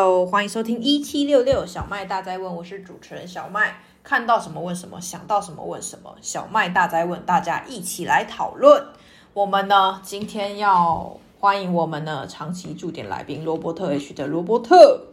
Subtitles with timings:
[0.00, 3.80] Hello，欢迎收听一七六六小麦大灾问，我是主持人小麦。
[4.04, 8.80] 看到什么问什么，想到什么问什么，小麦大灾问，大家一起来讨论。
[9.34, 15.06] 我们呢，今天要欢迎我们的长期驻点来宾罗伯特 H 的罗伯特。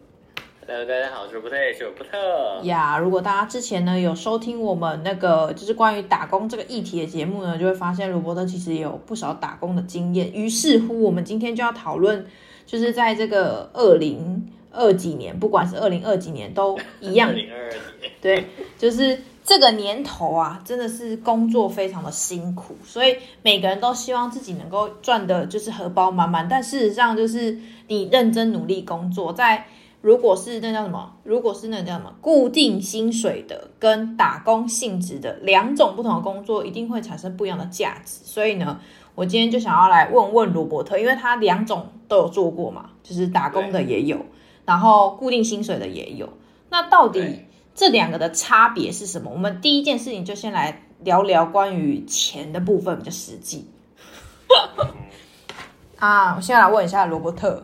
[0.68, 2.62] Hello，大家好，我是罗伯特 H，罗伯特。
[2.62, 10.32] 呀，如果大家之前呢有收听我们那个就是关于打工这个议题的节目呢，就会发现罗伯特其实也有不少打工的经验。
[10.32, 12.28] 于是乎，我们今天就要讨论，
[12.68, 14.52] 就是在这个二零。
[14.76, 17.30] 二几年，不管是二零二几年都一样。
[17.30, 18.46] 二零二二年，对，
[18.78, 26.48] 就是这个年头啊，真的是工作非常的辛苦，所以每个人都希望自己能够赚的，就是荷包满满。
[26.48, 27.58] 但事实上，就是
[27.88, 29.66] 你认真努力工作，在
[30.02, 38.20] 如果是那叫什么，如果是那叫什么固定薪水的跟打工性质的两种不同的工作，一定会产生不一样的价值。
[38.24, 38.80] 所以呢，
[39.16, 44.18] 我今天就想要来问问罗伯特，因为他两种都有做过嘛，就是打工的也有。
[44.66, 46.30] 然后固定薪水的也有，
[46.70, 49.30] 那到底这两个的差别是什么？
[49.32, 53.70] 我们第一件事情就先来聊聊关于钱的部分比较实际。
[55.98, 57.64] 啊，我先来问一下罗伯特，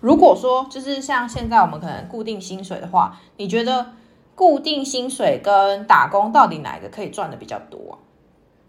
[0.00, 3.92] 如果说就是像现在我们可能固定薪水的话，你觉得
[4.34, 7.94] 固定薪水跟打工到底哪一个可以赚的比较多啊？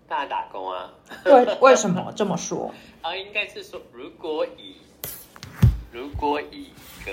[0.07, 0.89] 当然打工啊。
[1.23, 2.71] 对，为什么这么说？
[3.01, 4.75] 啊，应该是说，如果以
[5.91, 7.11] 如果以一个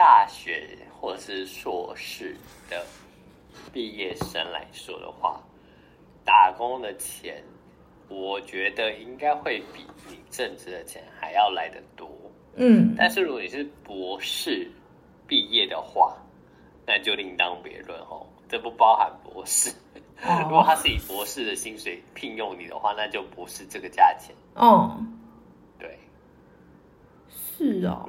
[0.00, 0.66] 大学
[0.98, 2.34] 或者是硕士
[2.70, 2.86] 的
[3.70, 5.38] 毕业生来说的话，
[6.24, 7.44] 打工的钱，
[8.08, 12.08] 我觉得应该会比你正值的钱还要来得多。
[12.54, 14.66] 嗯，但是如果你是博士
[15.26, 16.16] 毕业的话，
[16.86, 18.26] 那就另当别论哦。
[18.48, 19.70] 这不包含博士。
[20.16, 24.34] 如果他是以博士的薪水聘用你的话，那就不是这个价钱。
[24.54, 24.98] 哦，
[25.78, 25.98] 对，
[27.28, 28.08] 是哦。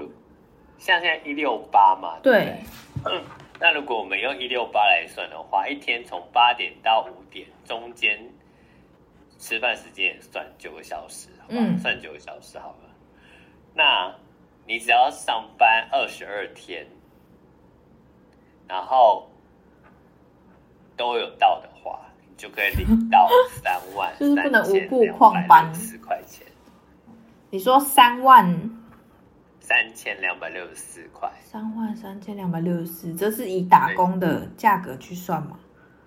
[0.82, 3.24] 像现在一六八嘛，对，对，嗯，
[3.60, 8.20] 那如果我们用一六八来算的话，一天从八点到五点中间
[9.38, 11.54] 吃饭时间也算九个小时，好吧？
[11.56, 12.90] 嗯，算九个小时好了。
[13.76, 14.12] 那
[14.66, 16.84] 你只要上班二十二天，
[18.68, 19.30] 然后
[20.98, 23.30] 都有到的话，你就可以领到
[23.62, 26.44] 三万三千两百六十四块钱。
[27.52, 28.81] 你说三万？
[29.72, 35.58] 三千两百六十四块，三万三千两百六十四，这是以打工的价格去算吗？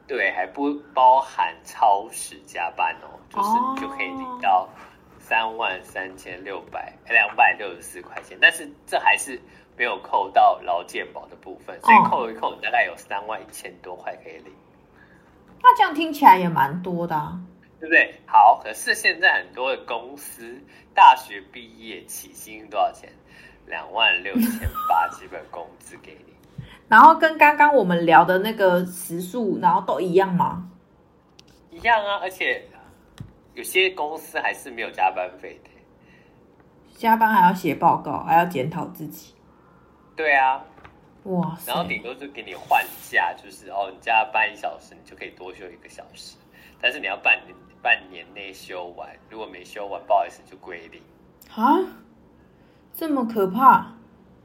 [0.07, 4.69] 对，还不包含超时加班哦，就是你就可以领到
[5.19, 9.41] 三万三千六百两百六十四块钱，但是这还是
[9.79, 14.53] 没有扣到劳健保的部分，所以扣一扣，大概有三万一千多块可以领。
[15.63, 17.41] 那这样听起来也蛮多的啊，
[17.81, 18.15] 对不对？
[18.27, 20.61] 好，可是现在很多的公司
[20.95, 23.11] 大学毕业起薪多少钱？
[23.67, 26.35] 两万六千八基本工资给你，
[26.89, 30.69] 然后跟刚刚我们聊的那个时数，然后都一样吗？
[31.71, 32.63] 一样啊，而且
[33.55, 35.71] 有些公司还是没有加班费的，
[36.95, 39.35] 加班还要写报告，还要检讨自己。
[40.15, 40.65] 对啊，
[41.25, 46.37] 哇塞，然后顶多就给你换假，就是哦，你加班一小时，你就可以多休一个小时，
[46.81, 51.03] 但是你要半年半年内休完，如果没休完，不好意思就归零
[51.55, 51.81] 啊。
[52.95, 53.93] 这么可怕？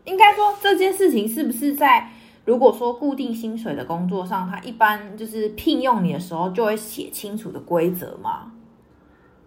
[0.05, 2.09] 应该说这件事情是不是在
[2.45, 8.51] 如果说固定薪水的工作上，他一般就是聘用你的时候就会写清楚的规则吗？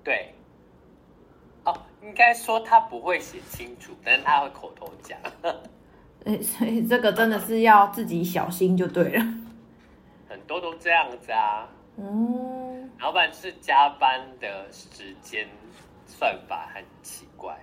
[0.04, 0.34] 对。
[1.64, 5.18] 哦，应该说他不会写清楚，但是他会口头讲。
[6.24, 9.24] 哎，所以这个真的是要自己小心就对了。
[10.28, 11.68] 很多都这样子啊。
[11.96, 12.88] 嗯。
[13.00, 15.48] 老板是加班的时间
[16.06, 17.58] 算法很奇怪。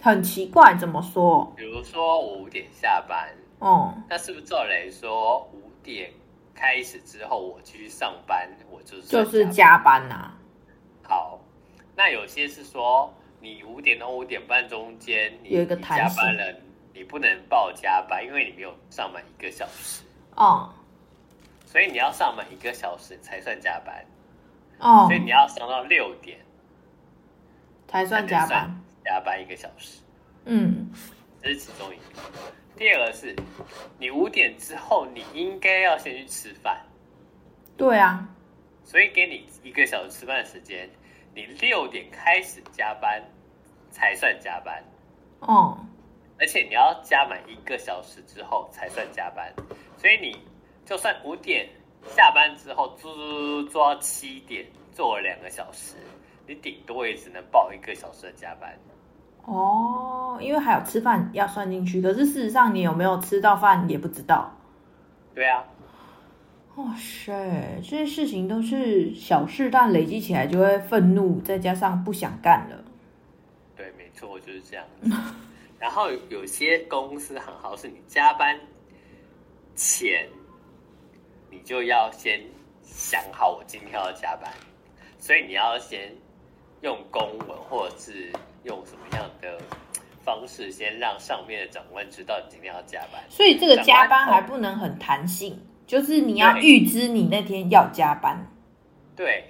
[0.00, 1.52] 很奇怪，怎么说？
[1.56, 6.10] 比如说我五点下班，哦、嗯，那是不是照理说五点
[6.54, 10.08] 开始之后我继续上班，我就是就是加班。
[10.08, 10.34] 呐、啊？
[11.02, 11.40] 好，
[11.94, 16.54] 那有些是说你五点到五点半中间你有一个加班了，
[16.94, 20.02] 你不能报加班，因为你没有上满一个小时。
[20.34, 20.72] 哦，
[21.66, 24.02] 所以你要上满一个小时才算加班。
[24.78, 26.38] 哦，所以你要上到六点
[27.86, 28.79] 才算加班。
[29.04, 30.00] 加班一个小时，
[30.44, 30.90] 嗯，
[31.42, 32.22] 这是其中一个。
[32.76, 33.34] 第二个是，
[33.98, 36.80] 你五点之后你应该要先去吃饭。
[37.76, 38.28] 对啊，
[38.84, 40.88] 所以给你一个小时吃饭的时间，
[41.34, 43.22] 你六点开始加班
[43.90, 44.82] 才算加班。
[45.40, 45.78] 哦，
[46.38, 49.52] 而且你要加满一个小时之后才算加班，
[49.96, 50.36] 所以你
[50.84, 51.68] 就算五点
[52.14, 55.96] 下班之后做做到七点，做了两个小时。
[56.50, 58.76] 你顶多也只能报一个小时的加班，
[59.44, 64.52] 哦，因为还有吃饭要算进去，可是事实上你有没有吃到饭也不知道。
[65.32, 65.62] 对啊。
[66.74, 72.84] 哇塞，这些事情都是小事，但累积起来就会愤怒，再加上不想干了。
[73.76, 74.84] 对，没错，就是这样。
[75.78, 78.58] 然后有些公司很好，是你加班
[79.76, 80.28] 前，
[81.48, 82.40] 你就要先
[82.82, 84.52] 想好我今天要加班，
[85.16, 86.12] 所以你要先
[86.82, 88.32] 用公文或者是
[88.64, 89.58] 用什么样的
[90.24, 93.22] 方式，先让上面的长官知道你今天要加班。
[93.28, 95.66] 所以这个加班还不能很弹性。
[95.86, 98.46] 就是你要预知你那天要加班，
[99.16, 99.44] 对。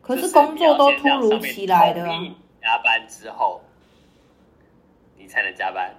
[0.00, 2.06] 可是工作都突如其来的，
[2.62, 3.60] 加班之后，
[5.16, 5.92] 你才能加班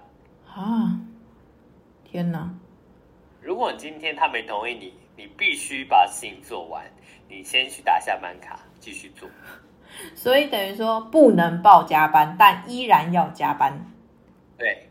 [0.48, 0.98] 啊！
[2.02, 2.50] 天哪！
[3.42, 6.90] 如果你今天他没同意你，你必须把事情做完，
[7.28, 9.28] 你先去打下班卡，继续做。
[10.14, 13.84] 所以等于说不能报加班，但依然要加班。
[14.56, 14.88] 对。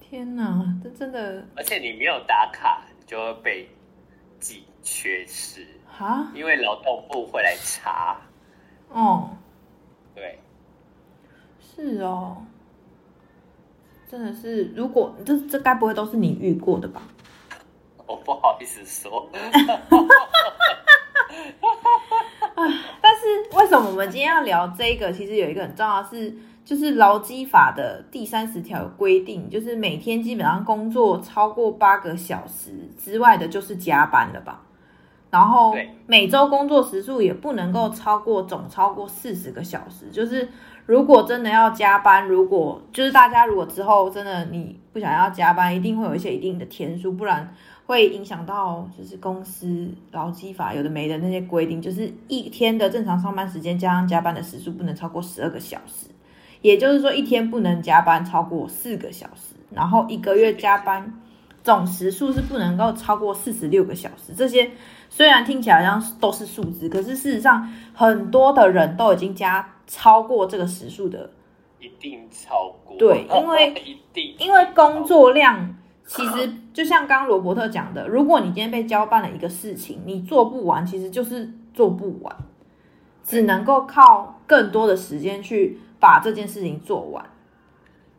[0.00, 1.46] 天哪，这真的！
[1.56, 2.82] 而且你没有打卡。
[3.04, 3.68] 就会被
[4.40, 5.66] 记缺失
[5.98, 8.16] 啊，因为劳动部会来查。
[8.88, 9.36] 哦，
[10.14, 10.38] 对，
[11.60, 12.46] 是哦，
[14.08, 17.02] 真的是，如果这这该不会都是你遇过的吧？
[18.06, 19.28] 我不好意思说。
[23.02, 25.12] 但是为什么我们今天要聊这个？
[25.12, 26.36] 其实有一个很重要的是。
[26.64, 34.62] 就是劳基法的第三十条有规定，就是每天基本上工作超过八个小时之外的，就是加班了吧？
[35.28, 35.74] 然后
[36.06, 40.08] 每周工作时数也不能够超过总超过四十个小时。
[40.12, 40.48] 就是
[40.86, 47.52] 如果真的要加班，如果就是大家如果之后真的你不想要加班，一定会有一些一定的天数，不然
[47.92, 56.06] 会影响到就是公司劳基法有的没的那些规定，就是一天的正常上班时间加上加班的时数不能超过十二个小时。
[56.62, 61.20] 也就是说，一天不能加班超过四个小时，然后一个月加班
[61.62, 64.32] 总时数是不能够超过四十六个小时。
[64.34, 64.70] 这些
[65.10, 71.28] 虽然听起来好像都是数字，可是事实上很多的人都已经加超过这个时数的，
[71.78, 72.96] 一定超过。
[72.96, 82.36] 对，因为 一定因为工作量其实就像刚刚罗伯特讲的，如果你今天被交办了一个事情，你做不完，其实就是做不完，
[83.24, 85.78] 只能够靠更多的时间去。
[86.02, 87.24] 把这件事情做完，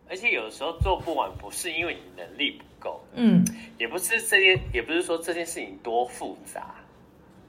[0.09, 3.43] 而且有时候做不完，不是因为你能力不够，嗯，
[3.77, 6.75] 也不是这件，也不是说这件事情多复杂，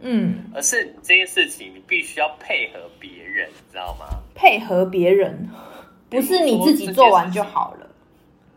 [0.01, 4.07] 嗯，而是你这件事情你必须要配合别人，你知道吗？
[4.35, 5.49] 配合别人，
[6.11, 7.87] 不是你自己做完就好了。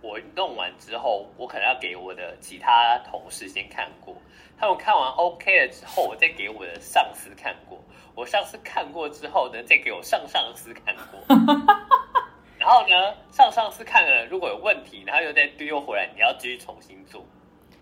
[0.08, 4.16] 我弄完之后，我可能要给我的其他同事先看过，
[4.58, 7.78] 他们看完 OK 了之后，我再给我的上司看过。
[8.16, 11.36] 我上司看过之后呢，再给我上上司看过，
[12.58, 17.24] 然后呢，上上司看了如果有问题，然后又再丢回来，你要继续重新做，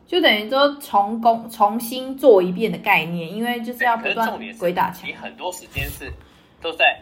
[0.07, 5.07] 就等于说重工重新做一遍的概念，因为就是要不断鬼打墙。
[5.07, 6.11] 你很多时间是
[6.59, 6.99] 都在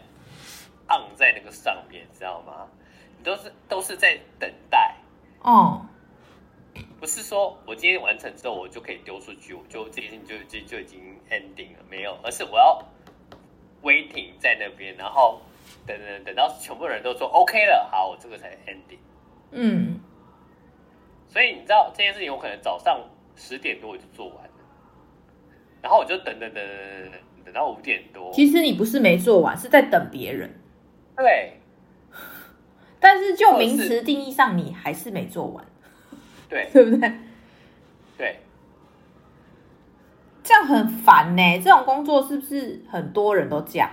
[0.86, 2.68] 按在那个上面，知道吗？
[3.18, 4.94] 你都是都是在等待
[5.44, 5.86] 哦，
[6.98, 10.98] 不是说我今天完成之后我就可以丢出去，我就这件事情就就就已经
[11.30, 12.84] ending 了，没有，而是我要。
[13.82, 15.42] waiting 在那边，然后
[15.86, 18.96] 等等等到全部人都说 OK 了，好，我这个才 ending。
[19.50, 20.00] 嗯，
[21.28, 22.98] 所以你知道这件事情，我可能早上
[23.36, 24.50] 十点多我就做完了，
[25.82, 28.32] 然后我就等等等等等等等到五点多。
[28.32, 30.50] 其实你不是没做完，是在等别人。
[31.14, 31.52] 对。
[33.04, 35.62] 但是就名词定义上，你还是没做完。
[36.48, 36.66] 对。
[36.72, 37.12] 对不对？
[38.16, 38.38] 对。
[40.42, 43.90] 这样很烦呢、欸，这种工作是不是很多人都这样？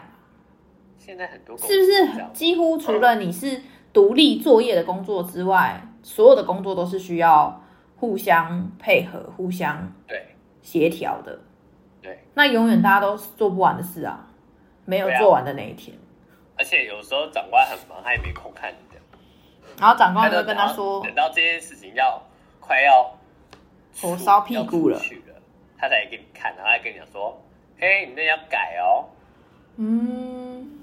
[0.98, 7.62] 现在很多工作是不是几乎除了你是独立作业的工作之外，所有的工作都是需要
[7.98, 10.26] 互相配合、互相对
[10.62, 11.38] 协调的？
[12.02, 14.30] 对，那永远大家都是做不完的事啊，
[14.86, 15.98] 没有做完的那一天。
[16.58, 18.91] 而且有时候长官很忙，他也没空看你的。
[19.80, 22.22] 然后长官就跟他说：“等到这件事情要
[22.60, 23.18] 快要
[24.02, 25.00] 火烧屁股了。”
[25.78, 27.42] 他才给你看，然后还跟你讲说
[27.80, 29.10] ：“嘿，你那要改哦。”
[29.78, 30.80] 嗯，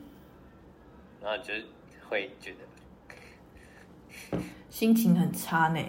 [1.22, 1.54] 然后就
[2.08, 2.52] 会觉
[4.32, 5.80] 得心情很差呢。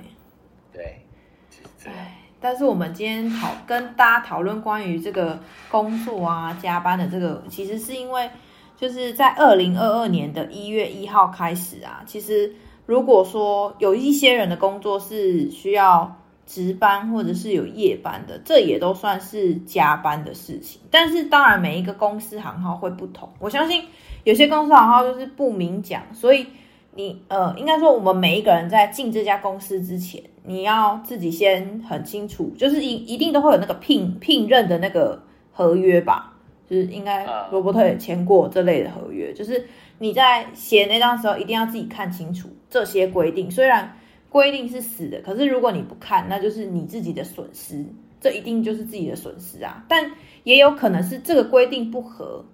[0.71, 1.05] 对，
[1.49, 5.39] 就是唉，但是我们今天讨跟大家讨论关于这个
[5.71, 8.29] 工作啊、加班的这个，其实是因为
[8.77, 12.53] 就是在二零二二年的一月一号开始啊，其实
[12.89, 16.15] 如果说有一些人的工作是需要。
[16.51, 20.81] 值班或者是有夜班的，这也都算是加班的事情。
[20.89, 23.29] 但是当然，每一个公司行号会不同。
[23.37, 23.83] 我相信
[24.23, 26.47] 有些公司行号就是不明讲，所以
[26.95, 36.33] 你呃，应该说我们每一个人在进这家公司之前，你要自己先很清楚，就是一一定都会有那个聘聘任的那个合约吧，
[36.69, 39.65] 就是应该罗伯特也签过这类的合约，就是
[39.97, 43.49] 你在写那张时候，一定要自己看清楚这些规定。
[43.49, 43.97] 虽然
[44.29, 47.83] 规定是死的，可是如果你不看，那就是你自己的损失，
[48.21, 49.83] 这一定就是自己的损失啊。
[49.87, 50.11] 但
[50.43, 52.45] 也有可能是这个规定不合，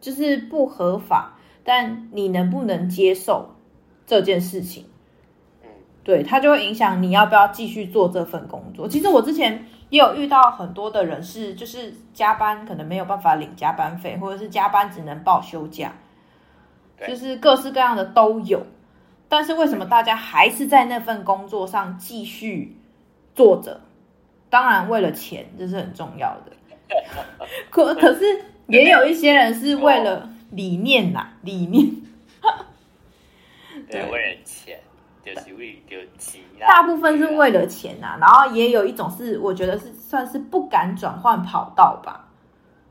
[0.00, 3.54] 就是不合法，但你能不能接受
[4.04, 4.84] 这件事情？
[6.02, 8.88] 对，它就会影响你要不要继续做这份工作。
[8.88, 15.92] 其实我之前也有遇到很多的人是，就是加班可能没有办法领加班费，或者是加班只能报休假，
[17.06, 18.66] 就是各式各样的都有。
[19.28, 22.76] 但是为什么大家还是在那份工作上继续
[23.34, 23.80] 做着？
[24.50, 26.52] 当然为了钱，这是很重要的。
[27.68, 28.24] 可可是
[28.66, 31.86] 也有一些人是为了理念呐，理念。
[33.90, 34.80] 对，为了钱，
[35.34, 36.40] 就是为了钱。
[36.60, 42.28] 大部分是为了钱呐，然后也有一种是，我觉得是算是不敢转换跑道吧，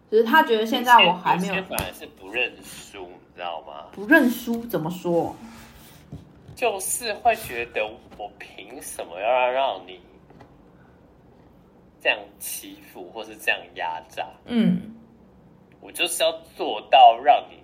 [0.10, 3.86] 就是他觉得现在我还没有，反而是不认输，你知道吗？
[3.92, 5.36] 不认输怎么说？
[6.56, 7.86] 就是会觉得
[8.18, 10.00] 我凭什么要让你
[12.02, 14.26] 这样欺负，或是这样压榨？
[14.46, 14.96] 嗯，
[15.82, 17.62] 我就是要做到让你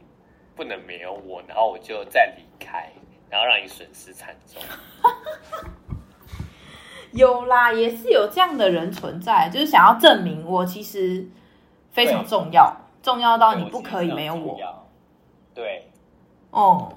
[0.55, 2.87] 不能没有我，然后我就再离开，
[3.33, 4.61] 然后让你损失惨重。
[7.13, 11.27] 有啦，也是有这样的人存在，就是想要证明我其实
[11.91, 12.71] 非常重要，
[13.01, 14.85] 重要到你不可以没有我。
[15.55, 15.89] 对，
[16.51, 16.93] 哦。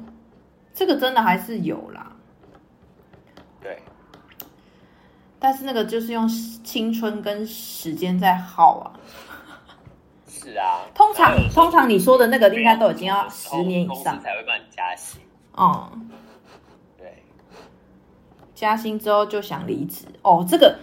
[0.74, 2.12] 这个真的还是有啦，
[3.62, 3.82] 对，
[5.38, 8.92] 但是那个就是用青春跟时间在耗啊。
[10.28, 15.22] 是啊，通常通常你说的那个应该都已经要十年以上才会帮你加薪。
[15.56, 16.18] 嗯，对，
[18.56, 20.44] 加薪之后就想离职哦。
[20.48, 20.76] 这个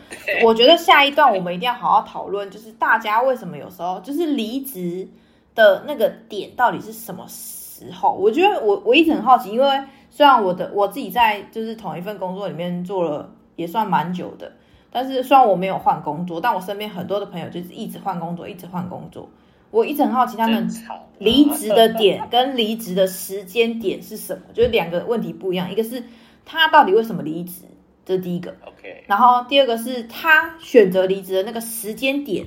[0.46, 5.06] 我觉得下一段我们一定要好好讨论，就是大家为什么有时候就是离职
[5.54, 7.26] 的那个点到底是什么？
[7.28, 14.50] 时候，我觉得我我一直很好奇，因为虽然我的我自己在就是同一份工作里面做了也算蛮久的，
[14.92, 19.28] 但是虽然我没有换工作，但我身边很多的朋友就是一直换工作，一直换工作。
[19.72, 20.70] 我一直很好奇他们
[21.18, 25.70] 离职的点 跟离职的时间点是什么，就是两个问题不一样。
[25.70, 26.02] 一个是
[26.46, 27.64] 他到底为什么离职，
[28.06, 28.52] 这是第一个。
[28.66, 32.46] OK，然后第二个是他选择离职的那个时间点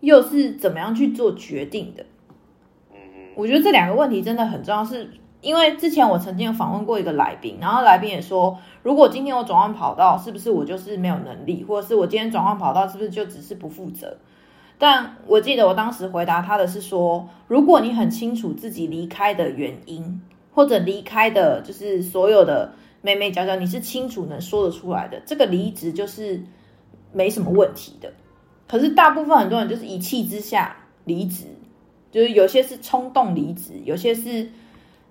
[0.00, 2.04] 又是怎么样去做决定的。
[2.92, 2.98] 嗯
[3.36, 14.16] 我觉得这两个问题真的很重要，是因为之前我曾经有访问过一个来宾，然后来宾也说，如果今天我转换跑道，是不是我就是没有能力，或者是我今天转换跑道，是不是就只是不负责？
[14.76, 20.20] 但我记得我当时回答他的是说，如果你很清楚自己离开的原因，
[20.52, 22.72] 或者离开的就是所有的
[23.08, 26.42] 眉眉角角，你是清楚能说得出来的，这个离职就是
[27.12, 28.12] 没什么问题的。
[28.66, 31.46] 可是大部分很多人就是一气之下离职。
[32.10, 34.50] 就是有些是冲动离职，有些是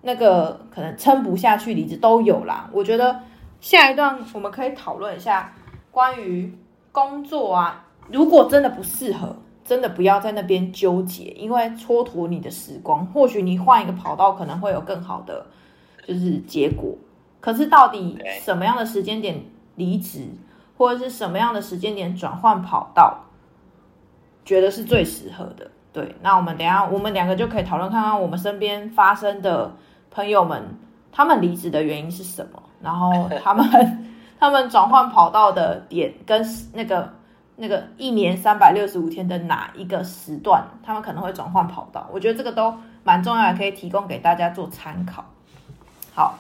[0.01, 2.67] 那个可能撑不下去离职都有啦。
[2.73, 3.19] 我觉得
[3.61, 5.53] 下一段我们可以讨论一下
[5.91, 6.51] 关于
[6.91, 13.05] 工作啊，如果真的不适合，真的不要在那边纠结，因为蹉跎你的时光。
[13.05, 15.45] 或许你换一个跑道可能会有更好的
[16.07, 16.97] 就是结果。
[17.47, 19.41] 可是到底什么样的时间点
[19.75, 20.27] 离职，
[20.77, 23.23] 或者是什么样的时间点转换跑道，
[24.43, 25.71] 觉得是最适合的？
[25.93, 29.73] 对，那我们等一下，我们两个就可以讨论看看我们身边发生的
[30.11, 30.61] 朋友们，
[31.09, 33.65] 他们离职的原因是什么，然后他们
[34.37, 37.13] 他们转换跑道的点跟那个
[37.55, 42.09] 那个一年三百六十五天的哪一个时段，他们可能会转换跑道。
[42.11, 42.75] 我觉得这个都
[43.05, 45.23] 蛮重要的，可以提供给大家做参考。
[46.13, 46.37] 好，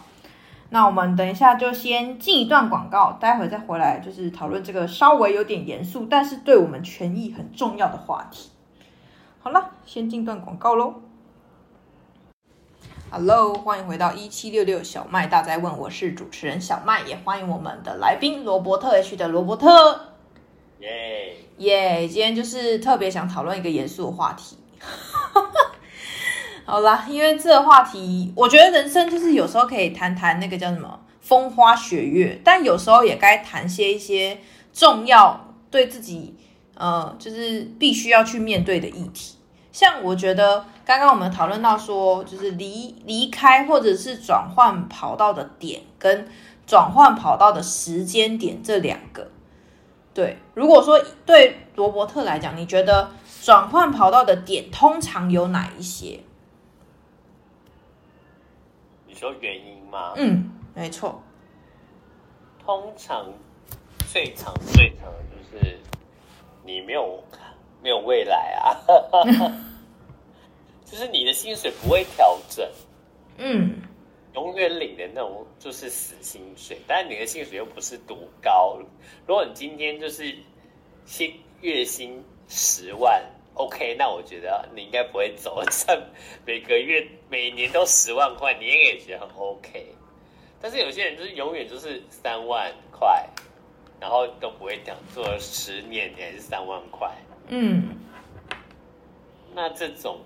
[0.69, 8.49] 那我们等一下就先进一段广告，待会再回来就是讨论这个稍微有点严肃，但是对我们权益很重要的话题。
[9.39, 10.95] 好了，先进段广告喽。
[13.09, 20.01] Hello，欢迎回到一七六六小麦大哉问，我是主持人小麦，也欢迎我们的来宾罗伯特 H 的罗伯特。
[20.79, 24.57] 耶耶，今天就是特别想讨论一个严肃的话题。
[26.69, 34.37] 好啦，因为这个话题，我觉得人生就是有时候可以谈谈那个叫什么风花雪月，但有时候也该谈些一些
[34.73, 36.35] 重要对自己
[36.75, 39.37] 呃，就是必须要去面对的议题。
[39.71, 46.27] 像我觉得刚刚我们讨论到说，就是离离开或者是转换跑道的点跟
[46.65, 49.31] 转换跑道的时间点这两个，
[50.13, 56.19] 对，如果说对罗伯特来讲，你觉得转换跑道的点通常有哪一些？
[59.17, 60.13] 你说原因吗？
[60.15, 61.19] 嗯，没错。
[62.63, 63.25] 通常
[64.13, 65.75] 最长最长的就是
[66.63, 67.19] 你没有
[67.81, 68.77] 没有未来啊，
[70.85, 72.69] 就是你的薪水不会调整，
[73.37, 73.81] 嗯，
[74.35, 78.77] 永远领的那种就是死薪水，但是你的薪水又不是多高。
[79.25, 80.37] 如果你今天就是
[81.05, 83.19] 薪月薪十万
[83.57, 85.99] ，OK，那我觉得你应该不会走， 像
[86.45, 89.93] 每个月每年都十万块，你也觉得很 OK。
[90.61, 93.29] 但是有些人就是永远就是三万块，
[93.99, 97.11] 然后都不会讲做了十年你还是三万块，
[97.49, 97.95] 嗯，
[99.53, 100.19] 那这种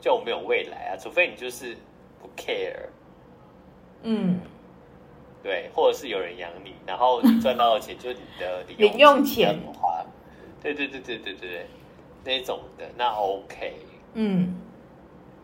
[0.00, 1.76] 就没有未来啊，除非你就是
[2.18, 2.88] 不 care，
[4.02, 4.40] 嗯，
[5.42, 10.02] 对，或者是有人养你，然后你赚到的钱就是你的零用钱 花，
[10.62, 11.66] 对对对对对对，
[12.24, 13.74] 那种的那 OK，
[14.14, 14.54] 嗯，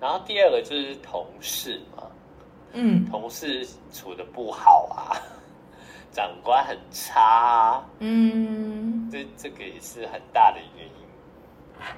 [0.01, 2.05] 然后第二个就是同事嘛。
[2.73, 5.11] 嗯，同事处的不好啊，
[6.13, 10.93] 长官很差啊，嗯，这这个也是很大的原因。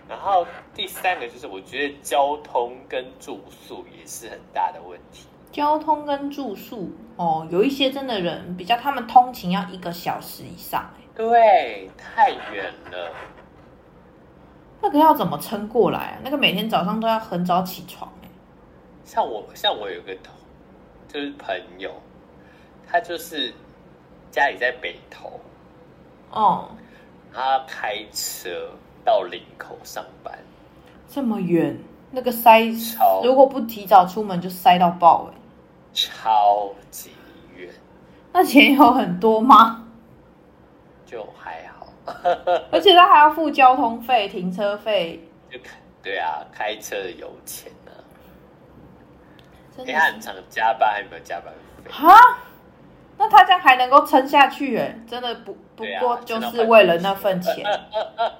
[0.08, 5.26] 然后第三个就是，我觉得交通跟住宿也是很大的问题。
[5.50, 13.12] 交通跟住宿哦，有一些真的人比较，他们通勤要一个小时以上，对，太远了。
[14.82, 16.18] 那个要怎么撑过来啊？
[16.22, 18.12] 那个每天早上都要很早起床，
[19.04, 20.34] 像我，像我有个同。
[21.08, 21.92] 就是朋友，
[22.90, 23.52] 他就是
[24.30, 25.38] 家里在北投，
[26.30, 26.70] 哦，
[27.30, 28.48] 他开车
[29.04, 30.38] 到林口上班，
[31.06, 31.78] 这么远，
[32.12, 35.36] 那个塞超，如果不提早出门就塞到爆哎，
[35.92, 37.10] 超级
[37.54, 37.68] 远。
[38.32, 39.84] 那钱有很多吗？
[41.04, 41.71] 就还好，
[42.72, 45.58] 而且他还要付交通费、停车费，就
[46.02, 47.70] 对啊，开车的油钱。
[49.74, 51.90] 你、欸、很常加班，还有没有加班费？
[51.90, 52.38] 哈，
[53.16, 54.76] 那他这样还能够撑下去？
[54.76, 58.30] 哎，真的不不过就是为了那份钱，啊、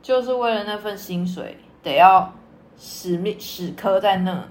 [0.00, 2.32] 就是为了那份薪水，得要
[2.76, 4.48] 死命死磕在那。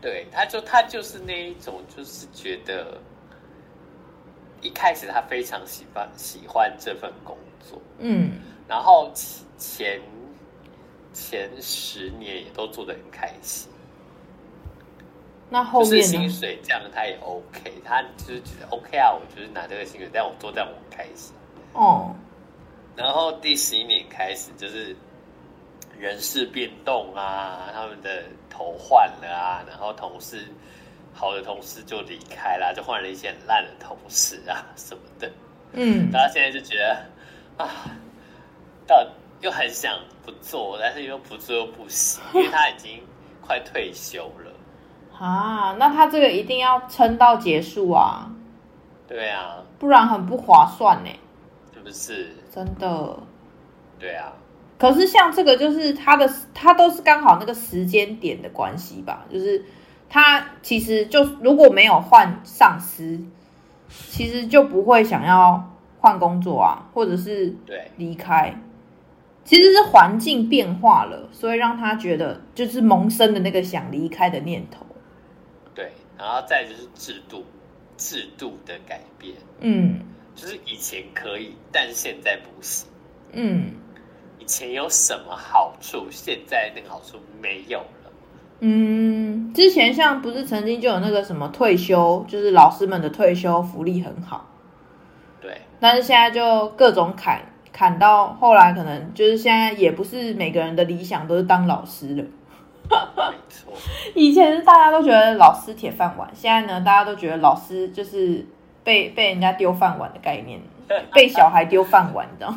[0.00, 2.98] 对，他就他就是那一种，就是觉得
[4.64, 9.12] 一开始他非常喜欢喜欢这份工作，嗯，然后
[9.56, 10.00] 前
[11.12, 13.70] 前十年也都做得很开心。
[15.50, 21.34] 那后面就是薪水这样他也 OK，他就是觉得 OK 啊，我就是拿这个薪水，但我做这样我很开心。
[21.74, 22.12] 哦。
[22.96, 24.96] 然后第十一年开始就是
[25.98, 30.48] 人事变动啊，他们的头换了啊，然后同事
[31.14, 35.30] 好的同事就离开了，就换了一些很烂的同事啊 什么的。
[35.72, 36.10] 嗯。
[36.12, 36.96] 然后现在就觉得
[37.56, 37.68] 啊，
[38.86, 39.06] 到
[39.40, 43.00] 又很想不做，但是又不做又不行， 因为他已经
[43.40, 44.52] 快退休了。
[45.16, 48.28] 啊，那他这个一定要撑到结束啊！
[49.06, 51.10] 对啊，不然很不划算呢。
[51.72, 52.34] 是不是？
[52.52, 53.16] 真的。
[53.98, 54.32] 对啊。
[54.76, 59.24] 可是像这个，就是他的，他都是刚好那个时间点的关系吧？
[59.32, 59.64] 就是
[60.14, 63.18] 他其实就如果没有换上司，
[63.88, 67.90] 其实就不会想要换工作啊，或者是对。
[67.96, 68.56] 离开。
[69.42, 74.86] 其实是环境变化了，所以让他觉得就是萌生的那个想离开的念头。
[75.74, 77.44] 对，然后再就是制度，
[77.96, 79.98] 制度的改变，嗯，
[80.36, 82.88] 就是以前可以，但现在不行，
[83.32, 83.72] 嗯，
[84.38, 87.80] 以前有什么好处，现在那个好处没有。
[87.80, 88.03] 了，
[88.60, 94.46] 嗯，之前像不是曾经就有那个什么退休，就是老师们的退休福利很好，
[95.40, 102.24] 对，但是现在就各种砍，砍到后来可能就是现在也不是每个人的理想都是当老师了。
[102.90, 103.72] 没错，
[104.14, 108.46] 以前是大家都觉得老师铁饭碗，现在呢，大家都觉得老师就是
[108.82, 110.60] 被被人家丢饭碗的概念，
[111.12, 112.54] 被小孩丢饭碗，你知道？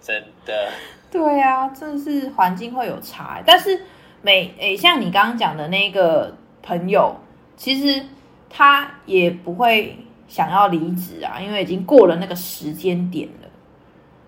[0.00, 0.68] 真的？
[1.10, 3.40] 对啊，真的是环境会有差。
[3.46, 3.80] 但是
[4.26, 7.14] 每诶、欸，像你刚刚讲的那个朋友，
[7.56, 8.04] 其实
[8.50, 13.48] 他也不会想要离职啊，因为已经过了那个时间点了。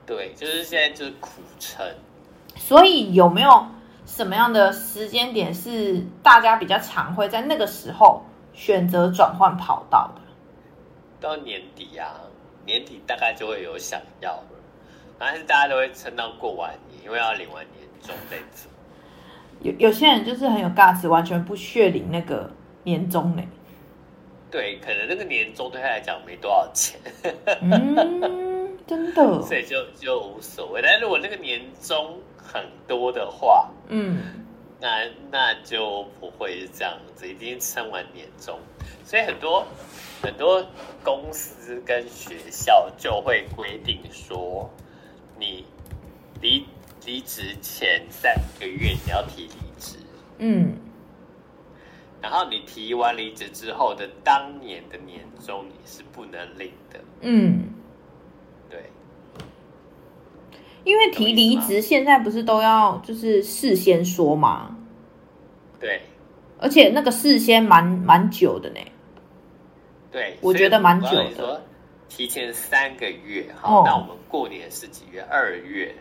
[0.07, 1.85] 对，就是现在就是苦撑。
[2.55, 3.67] 所以有没有？
[4.07, 8.23] 什么样的时间点是大家比较常会在那个时候
[8.55, 10.23] 选择转换跑道的？
[11.21, 12.15] 到年底啊，
[12.65, 14.49] 年底大概就会有想要了，
[15.19, 18.71] 但是大家都会撑到过完年，因为要领完年终再走。
[19.63, 22.51] 有有些人就是很有 guts，完全不屑领那个
[22.85, 23.43] 年终呢。
[24.51, 26.99] 对，可能那个年终对他来讲没多少钱。
[27.61, 29.41] 嗯，真的。
[29.43, 30.81] 所以就就无所谓。
[30.83, 34.47] 但是如果那个年终很多的话，嗯，
[34.81, 38.59] 那那就不会是这样子，已经撑完年终，
[39.05, 39.67] 所以很多
[40.23, 40.65] 很多
[41.05, 44.71] 公司跟学校就会规定说，
[45.39, 45.67] 你
[46.41, 46.65] 离
[47.09, 49.97] 离职前三个月你要提离职，
[50.37, 50.77] 嗯，
[52.21, 57.71] 然后你提完离职之后的当年的年终你是不能领的，嗯，
[58.69, 58.91] 对，
[60.85, 64.77] 因为提离职现在不是都要就是事先说吗？
[65.81, 66.03] 对，
[66.59, 68.81] 而且那个事先蛮蛮久的呢。
[70.13, 71.65] 对，我觉得蛮久的。
[72.11, 75.23] 提前三个月，好，哦、那我们过年是几月？
[75.23, 75.95] 二月。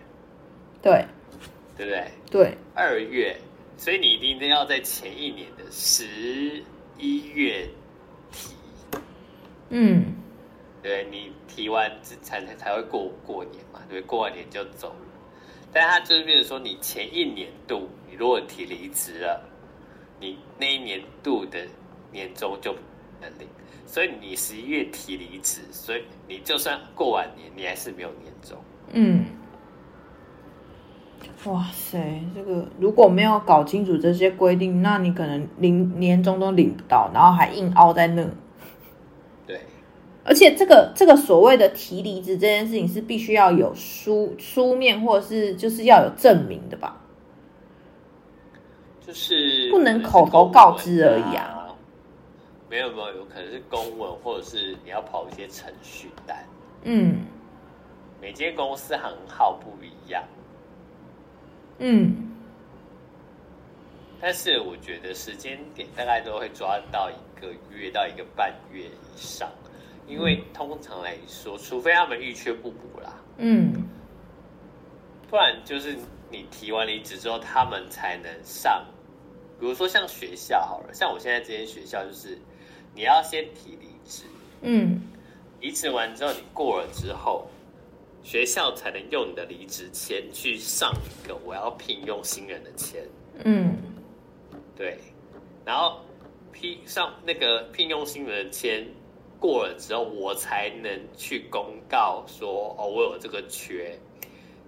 [0.82, 1.06] 对，
[1.76, 2.12] 对不对？
[2.30, 3.38] 对，二月，
[3.78, 6.64] 所以你一定要在前一年的十
[6.98, 7.68] 一月
[8.32, 8.56] 提。
[9.70, 10.16] 嗯，
[10.82, 14.96] 对，你提完才才才会过过年嘛，对，过完年就走了。
[15.74, 19.44] 但他就是变成说，你前一年度你如果提离职了。
[20.20, 21.64] 你那一年度的
[22.12, 22.76] 年终就
[23.22, 23.48] 能领，
[23.86, 28.58] 所以你十一月提离职，所以你就算过完年，你还是没有年终。
[28.94, 29.26] 嗯，
[31.48, 38.28] 哇塞，这个如果没有搞清楚这些规定，那你可能领年终都领不到，然后还硬凹在那。
[39.46, 39.62] 对，
[40.26, 47.02] 而且这个这个所谓的提离职这件事情是必须要有书书面或者是就是要有证明的吧？
[49.00, 51.70] 就是不能口头告知而已啊，
[52.70, 56.38] 没有没有，有可能是公文，或者是你要跑一些程序单。
[56.84, 57.20] 嗯，
[58.22, 60.22] 每间公司行号不一样。
[61.80, 62.32] 嗯，
[64.20, 69.50] 但是我觉得时间点大概都会抓到一个月到一个半月以上，
[70.08, 73.84] 因为通常来说，除非他们预缺不补啦，嗯，
[75.30, 75.96] 不然就是
[76.32, 78.84] 你提完离职之后，他们才能上。
[79.60, 82.38] 比如说像学校好了，像我现在这间学校就是，
[82.94, 84.24] 你要先提离职，
[84.62, 85.02] 嗯，
[85.60, 87.50] 离职完之后你过了之后，
[88.28, 93.02] 学校才能用你的离职签去上一个我要聘用新人的签，
[93.46, 93.78] 嗯，
[94.76, 94.98] 对，
[95.64, 96.02] 然后
[96.52, 98.86] 批上那个聘用新人的签
[99.40, 103.98] 过了之后，我才能去公告说哦，我有这个缺，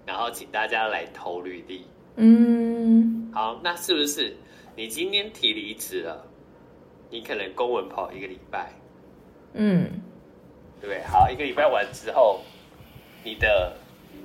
[0.05, 4.33] 然后请大家来投履历，嗯，好，那是不是？
[4.77, 6.25] 你今天提离职了，
[7.09, 8.71] 你可能公文跑一个礼拜，
[9.51, 9.99] 嗯，
[10.79, 12.39] 对，好，一个礼拜完之后，
[13.23, 13.75] 你的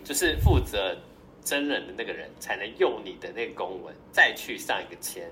[0.04, 0.96] 就是负责
[1.42, 5.30] 真人的那个人才能用你的那个公文再去上一个签，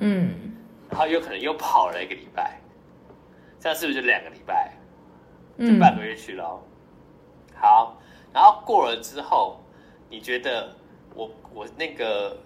[0.00, 0.54] 嗯，
[0.90, 2.58] 然后有可能又跑了一个礼拜，
[3.60, 4.72] 这样是不是就两个礼拜？
[5.58, 6.44] 就半个月去了。
[6.44, 8.00] 嗯、好，
[8.32, 9.60] 然后过了之后，
[10.10, 10.74] 你觉得
[11.14, 12.36] 我我那个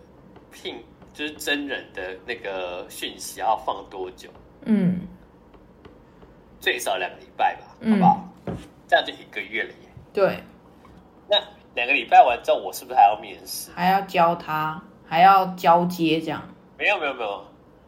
[0.50, 0.82] 聘。
[1.14, 4.28] 就是真人的那个讯息要放多久？
[4.66, 5.00] 嗯，
[6.60, 8.28] 最少两个礼拜吧，好不好？
[8.46, 9.88] 嗯、这样就一个月了耶。
[10.12, 10.40] 对，
[11.28, 11.36] 那
[11.74, 13.70] 两个礼拜完之后，我是不是还要面试？
[13.72, 16.42] 还要教他，还要交接这样？
[16.78, 17.44] 没有没有没有，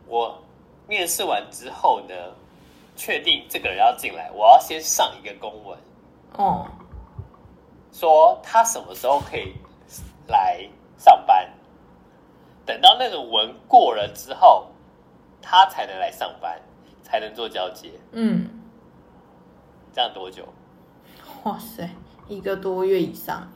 [0.07, 0.39] 我
[0.87, 2.15] 面试完之后呢，
[2.97, 5.79] 确定这个人要进来，我要先上一个公文。
[6.35, 6.67] 哦，
[7.93, 9.55] 说他什么时候可以
[10.27, 11.49] 来上班？
[12.67, 14.67] 等到那个文过了之后，
[15.43, 16.61] 他才能来上班，
[17.03, 17.91] 才能做交接。
[18.13, 18.49] 嗯，
[19.93, 20.47] 这样多久？
[21.45, 21.89] 哇塞，
[22.31, 23.53] 一个多月以上。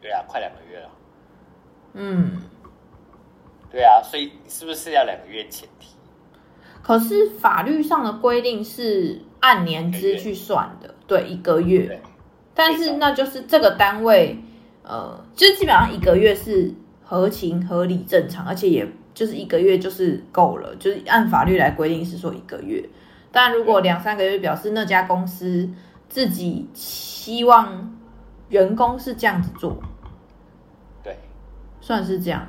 [0.00, 0.90] 对啊，快两个月了。
[1.92, 2.42] 嗯，
[3.70, 5.94] 对啊，所以是不是要两个月前提？
[6.82, 12.02] 可是法律上的规定是按年资去算的，对，一个月。
[12.54, 14.36] 但是那就是这个单位，
[14.82, 16.74] 呃，就基本上一个月是。
[17.02, 22.88] 合情合理正常，而且也就是一个月就是够了，就是按法律来规定是说一个月。
[23.32, 25.68] 但如果两三个月，表示那家公司
[26.10, 27.96] 自己希望
[28.50, 29.82] 员工是这样子做，
[31.02, 31.16] 对，
[31.80, 32.46] 算是这样。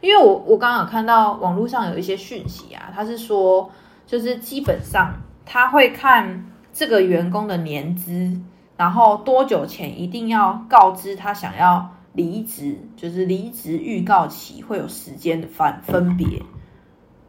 [0.00, 3.70] 因为我我刚刚有看到网络上有一些讯息啊，他是说
[4.04, 5.14] 就是基本上
[5.46, 8.40] 他会看这个员工的年资，
[8.76, 11.92] 然后多久前一定要告知他想要。
[12.14, 16.40] 离职就是离职预告期会有时间的分分别，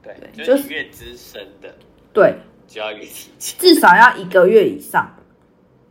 [0.03, 1.75] 对，就是越资深的，
[2.13, 5.11] 对，就要越提前，至少要一个月以上，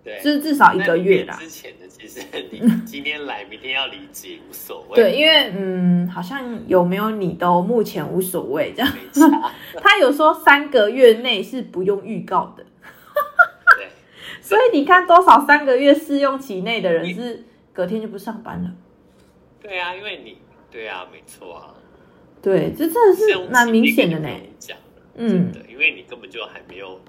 [0.05, 1.35] 对，就是至少一个月啦。
[1.41, 8.93] 之前的其实你 今天来，明天要离职也无所谓，对，因为嗯，好像有没有你都目前无所谓这样。
[9.81, 12.65] 他有说三个月内是不用预告的，
[13.79, 13.89] 对，
[14.43, 18.71] 所以你看多少三个月试用期内的人是隔天就不上班了。
[19.63, 20.37] 对啊，因为你
[20.71, 21.75] 对啊，没错啊。
[22.43, 24.29] 对，这真的是蛮明显的呢。
[25.15, 27.01] 嗯，对，因为你根本就还没有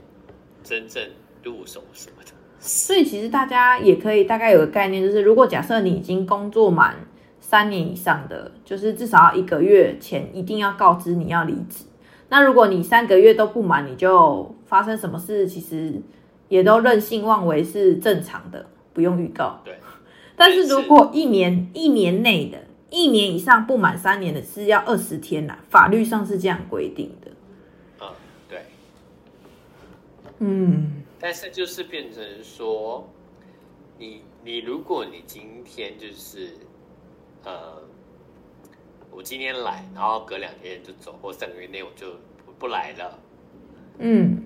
[0.63, 1.03] 真正
[1.43, 2.31] 入手什么的。
[2.59, 6.95] 所以其实大家也可以大概有个概念，就是如果假设你已经工作满
[7.39, 11.85] 三年以上的，就是至少要一个月前一定要告知你要离职。
[12.29, 16.01] 那如果你三个月都不满，你就发生什么事，其实
[16.47, 19.61] 也都任性妄为是正常的，不用预告。
[19.63, 19.75] 对。
[20.35, 22.57] 但是如果一年一年内的，
[22.89, 27.31] 一年以上不满三年的是要二十天啦，法律上是这样规定的。
[28.01, 28.07] 嗯，
[28.49, 28.59] 对。
[30.39, 31.03] 嗯。
[31.25, 33.03] 但是就是变成说，
[33.97, 36.55] 你你如果你今天就是，
[37.43, 37.81] 呃，
[39.09, 42.11] 我今天来，然后隔两天就走，或三个月内我就
[42.45, 43.19] 不不来了。
[43.97, 44.45] 嗯。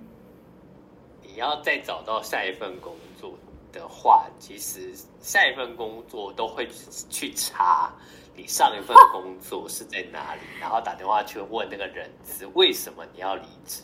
[1.22, 3.38] 你要再找到下一份工作
[3.74, 6.66] 的话，其实下一份工作都会
[7.10, 7.94] 去查
[8.38, 13.84] 你上一份工作是在哪里，然后打电话去问那个人资为什么你要离职。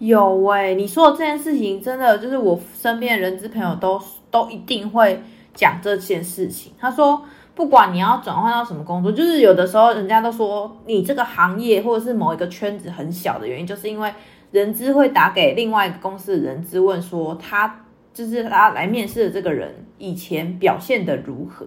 [0.00, 5.22] 有哎、你说的这件事情真的就是我身边的人资朋友都都一定会
[5.54, 6.72] 讲这件事情。
[6.78, 7.22] 他说，
[7.54, 14.12] 不管你要转换到什么工作，就是有的时候人家都说你这个行业或者是某一个圈子很小的原因，就是因为
[14.50, 17.84] 人资会打给另外一个公司的人资问说他。
[18.12, 21.64] 就是他来面试的这个人以前表现的如何，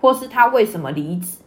[0.00, 1.38] 或是他为什么离职？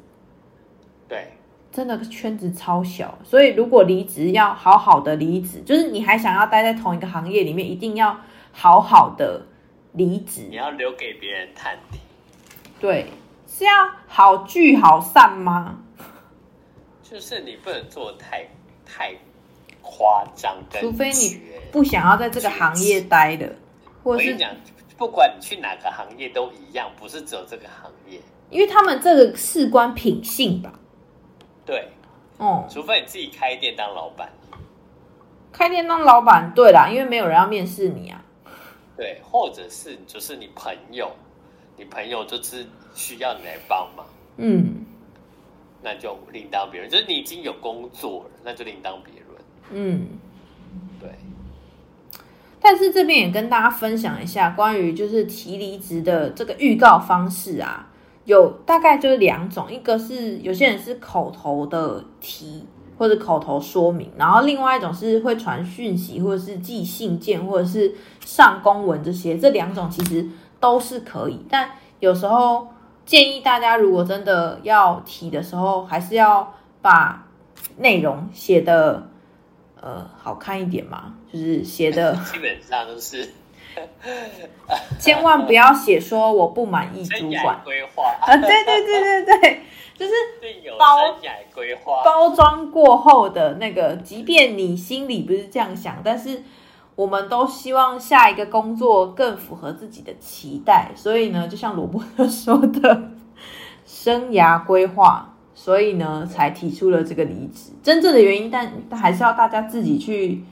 [1.07, 1.36] 对，
[1.77, 8.19] 真的圈子超小，所以如果离职要好好的离职，就是你还想要待在同一个行业里面，一定要
[8.51, 9.45] 好好的
[9.91, 10.47] 离职。
[10.49, 11.99] 你要留给别人探底。
[12.79, 13.05] 对，
[13.47, 13.71] 是要
[14.07, 15.77] 好聚好散吗？
[17.03, 18.47] 就是你不能做太
[18.83, 19.13] 太
[19.83, 21.39] 夸张，除非你
[21.71, 23.55] 不想要在这个行业待的。
[24.01, 24.49] 我跟你讲，
[24.97, 30.73] 不管你去哪个行业都一样，不是只有这个行业，因为他们这个事关品性吧。
[31.67, 31.89] 对，
[32.37, 34.31] 哦、嗯，除非你自己开店当老板，
[35.51, 38.23] 开店当老板，对啦，因为没有人要面试你啊。
[38.95, 41.11] 对，或者是就是你朋友，
[41.75, 44.05] 你朋友就是需要你来帮忙，
[44.37, 44.85] 嗯，
[45.83, 46.89] 那就另当别论。
[46.89, 49.41] 就是你已经有工作了，那就另当别论。
[49.69, 50.07] 嗯，
[50.99, 51.09] 对。
[52.59, 57.86] 但是这边也跟大家分享一下关于就是提离职的这个预告方式啊，
[58.27, 62.65] 有大概就是两种，一个是有些人是口头的提
[62.97, 70.27] 或者口头说明，然后另外一种是会传讯息或者是寄信件或者是上公文这些，这两种其实
[70.59, 71.69] 都是可以，但
[72.01, 72.67] 有时候
[73.05, 77.25] 建议大家如果真的要提的时候，还是要把
[77.77, 79.07] 内容写的。
[79.79, 83.29] 呃，好看一点嘛，就是写的 基本上都是，
[84.99, 89.61] 千万不要写说我不满意主管规划啊，对对对对对，
[89.97, 90.11] 就是
[90.77, 91.17] 包
[91.53, 96.43] 规划包装过后的那个，即便你心里不是这样想，但是
[96.95, 103.11] 我们都希望下一个工作更符合自己的期待，所以呢，就像罗伯特说的，
[103.85, 105.33] 生涯规划。
[105.59, 107.71] 所以呢，才提出了这个离职。
[107.81, 110.43] 真正的原因，但还是要大家自己去，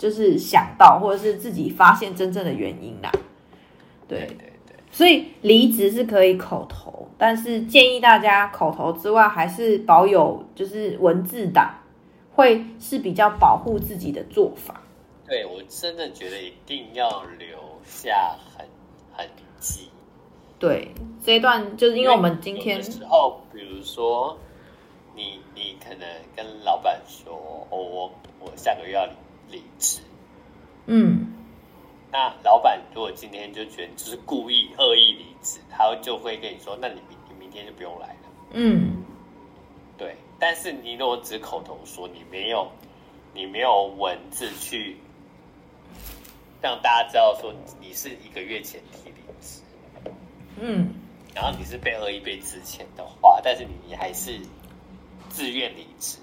[0.00, 3.12] 就是想到，或者是自己发现真正的原因啦。
[4.08, 4.74] 对对对。
[4.90, 11.74] 所以离职是可以口头，但是建议大家口头之外，还是保有就是文字档，
[12.32, 14.80] 会是比较保护自己的做法。
[15.26, 18.66] 对，我真的觉得一定要留下痕
[19.12, 19.90] 痕迹。
[20.58, 24.38] 对，这一段就是因为我们今天时候，比如说
[25.14, 27.32] 你你可能跟老板说，
[27.70, 29.12] 哦，我我下个月要离
[29.50, 30.00] 离职，
[30.86, 31.32] 嗯，
[32.12, 39.02] 那老板如果今天就觉得你就是故意恶意离职，他就会跟你说，那你明你明天就不用来了，嗯，
[39.96, 40.16] 对。
[40.38, 42.66] 但是你如果只口头说，你没有
[43.34, 44.96] 你没有文字去
[46.62, 49.60] 让大家知道说你是一个月前提离职。
[50.58, 50.94] 嗯，
[51.34, 54.40] 然后你是被恶意被资遣的话，但是你还是
[55.28, 56.18] 自愿离职，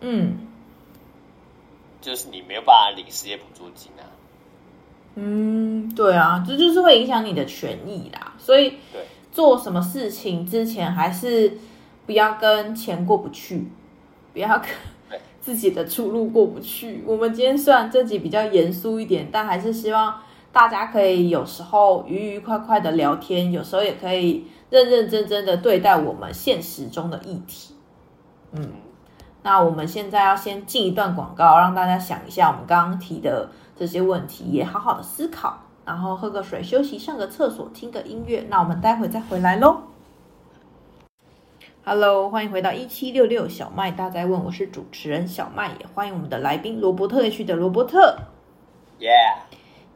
[0.00, 0.51] 嗯，
[2.02, 4.04] 就是你没有办法领失业补助金啊。
[5.14, 8.34] 嗯，对啊，这就是会影响你的权益啦。
[8.36, 11.56] 所以，对，做什么事情之前还是
[12.04, 13.68] 不要跟钱过不去，
[14.34, 17.02] 不要跟自己的出路过不去。
[17.06, 20.20] 我们今天虽然这集比较严肃一点，但还是希望。
[20.54, 27.74] 大家可以有时候愉愉快快的聊天，有时候也可以认认真真的对待我们现实中的议题。
[28.52, 28.70] 嗯，
[29.44, 38.46] 那我们现在要先进一段广告，让大家想一下我们刚刚提的这些问题，也好好的思考，然后喝个水，休息，上个厕所，听个音乐。
[38.48, 39.82] 那我们待会再回来喽。
[41.84, 48.16] Hello，欢迎回到一七六六小麦大在问，我是主持人小麦，也欢迎我们的来宾罗伯特区的罗伯特。
[49.00, 49.40] Yeah，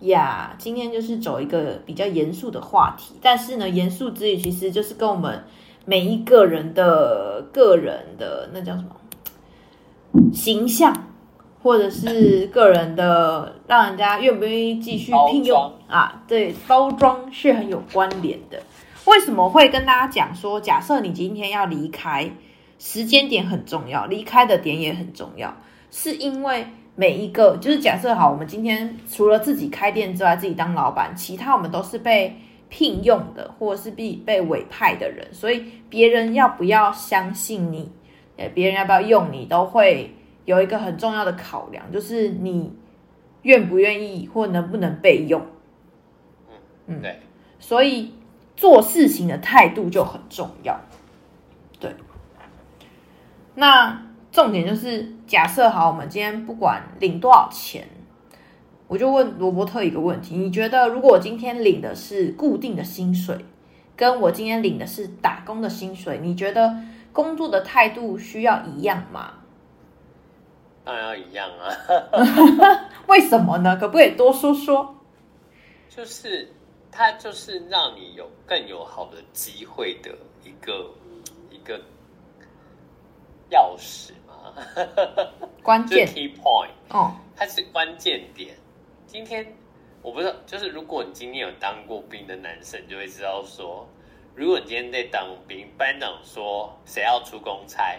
[0.00, 5.44] 呀，yeah, 今天就是走一个比较严肃的话题，但是呢，严肃之余其实就是跟我们
[5.84, 8.88] 每一个人的个人的那叫什么
[10.32, 10.94] 形象，
[11.62, 18.62] 或者是个人的让人家愿不愿意继续聘用啊，对，包装是很有关联的。
[19.06, 22.30] 为什么会跟大家讲说，假设你今天要离开，
[22.78, 25.56] 时间点很重要，离开的点也很重要，
[25.90, 32.36] 是因为每一个就是假设好，我们今天除了自己开店之外，自己当老板，其他我们都是被
[32.68, 37.88] 聘用的，或者是被被委派的人，所以别人要不要相信你，
[38.36, 42.72] 诶，别人要不要用你，都会有一个很重要的考量，就是你
[43.42, 45.42] 愿不愿意或能不能被用。
[46.86, 47.20] 嗯，对，
[47.58, 48.12] 所以。
[48.58, 50.80] 做事情的态度就很重要，
[51.78, 51.94] 对。
[53.54, 57.86] 那重点就是，假设好，我们今天不管领多少钱，
[58.88, 63.44] 我就问罗伯特一个问题：你觉得，如果我今天领的是固定的薪水，
[63.94, 66.78] 跟我今天领的是打工的薪水，你觉得
[67.16, 69.32] 工作的态度需要一样吗？
[70.84, 71.72] 当然要一样啊！
[73.08, 73.76] 为什么呢？
[73.76, 74.94] 可不可以多说说？
[75.88, 76.52] 就是。
[76.98, 80.10] 它就是让你有更有好的机会的
[80.42, 80.94] 一个
[81.50, 81.78] 一个
[83.50, 84.54] 钥匙嘛，
[85.62, 88.56] 关键 key point 哦，它是关键点。
[89.06, 89.54] 今天
[90.00, 93.86] 我不知道，就是如果你今天有当过兵的男生，就会知道说，
[94.36, 97.98] 如果你今天在当兵，班长说谁要出公差，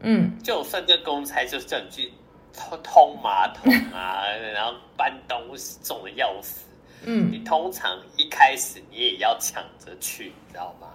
[0.00, 2.12] 嗯，就算这公差就是叫你去
[2.52, 6.66] 通通马桶啊， 然后搬东西重的要死。
[7.06, 10.88] 嗯，你通常一开始你也要抢着去，你知道吗？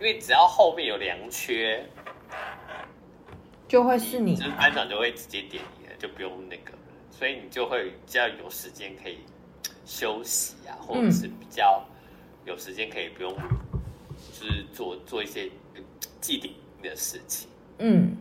[0.00, 1.84] 因为只要后面有粮缺，
[3.68, 6.72] 就会是你，就是班长就会直接点你了，就不用那个，
[7.10, 9.18] 所以你就会比较有时间可以
[9.86, 11.84] 休息啊，或者是比较
[12.44, 13.32] 有时间可以不用，
[14.38, 15.50] 就是做做一些
[16.20, 17.48] 既定的事情。
[17.78, 18.16] 嗯，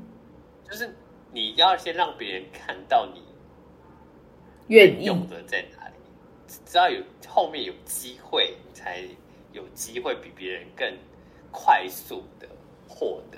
[0.67, 0.95] 就是
[1.31, 3.21] 你要先让别人看到你
[4.67, 5.93] 愿意用的在哪里。
[6.65, 9.03] 只要有后面有机会，你才
[9.51, 10.91] 有机会比别人更
[11.51, 12.47] 快速的
[12.87, 13.37] 获得。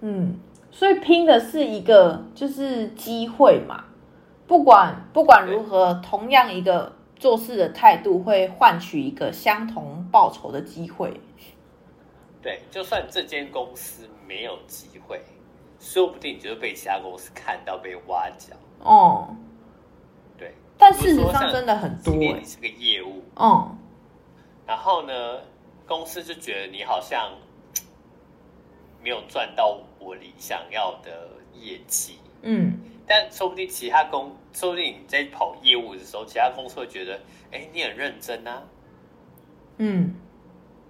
[0.00, 0.38] 嗯，
[0.70, 3.84] 所以拼的是一个就是机会嘛。
[4.46, 11.20] 不管不管如何，同样一个做事的态度会换取一个相同报酬的机会。
[12.46, 15.20] 对，就算这间公司没有机会，
[15.80, 18.54] 说不定你就是被其他公司看到被挖角。
[18.78, 19.34] 哦。
[20.38, 23.76] 对但事实上真的很多，你是个业务，嗯，
[24.64, 25.40] 然后呢，
[25.88, 27.32] 公司就觉得你好像
[29.02, 32.78] 没有赚到我理想要的业绩，嗯，
[33.08, 37.18] 但说不定其他公，说不定你在跑业务的时候，其他公司会觉得，
[37.50, 38.62] 哎，你很认真啊，
[39.78, 40.14] 嗯，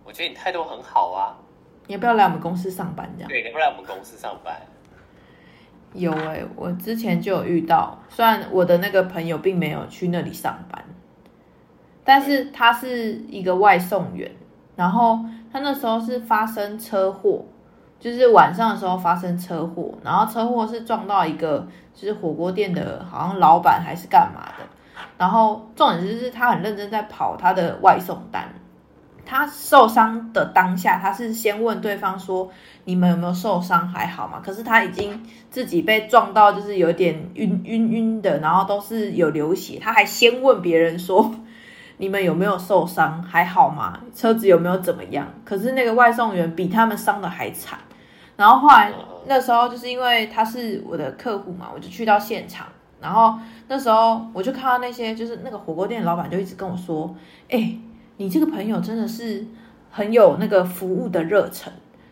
[0.04, 1.45] 我觉得你态度很好啊，你
[1.86, 3.08] 要不要来我们公司上班？
[3.16, 4.54] 这样，对，你要不要来我们公司上班？
[5.92, 10.84] 有哎、欸，我之前就有遇到，虽然我的那个朋友并没有去那里上班，
[12.04, 14.30] 但是他是一个外送员，
[14.74, 15.20] 然后
[15.50, 17.44] 他那时候是发生车祸，
[17.98, 24.64] 就是晚上的时候发生车祸，然后车祸是撞到一个就是火锅店的，好像老板还是干嘛的，
[25.16, 28.46] 然后重点就是他很认真在跑他的外送单。
[29.26, 32.48] 他受伤的当下，他是先问对方说
[32.86, 33.88] ：“你们有没有受伤？
[33.88, 39.80] 还好吗？”可是他已经自己被撞到，就是有点晕晕晕的，然后都是有流血。
[39.82, 41.34] 他还先问别人说
[41.98, 43.20] ：“你们有没有受伤？
[43.20, 43.98] 还好吗？
[44.14, 47.78] 车子有没有怎么样？”可是那个外送员比他们伤的还惨。
[48.36, 48.92] 然后后来
[49.26, 52.68] 那时候就是因为他是我的客户嘛，我就去到现场。
[53.00, 53.34] 然后
[53.66, 57.12] 那时候我就看到那些，就是那个火锅店的老板就一直跟我说
[57.50, 57.76] ：“哎。”
[58.18, 59.46] 你这个朋友真的是
[59.90, 61.70] 很有那个服务的热忱，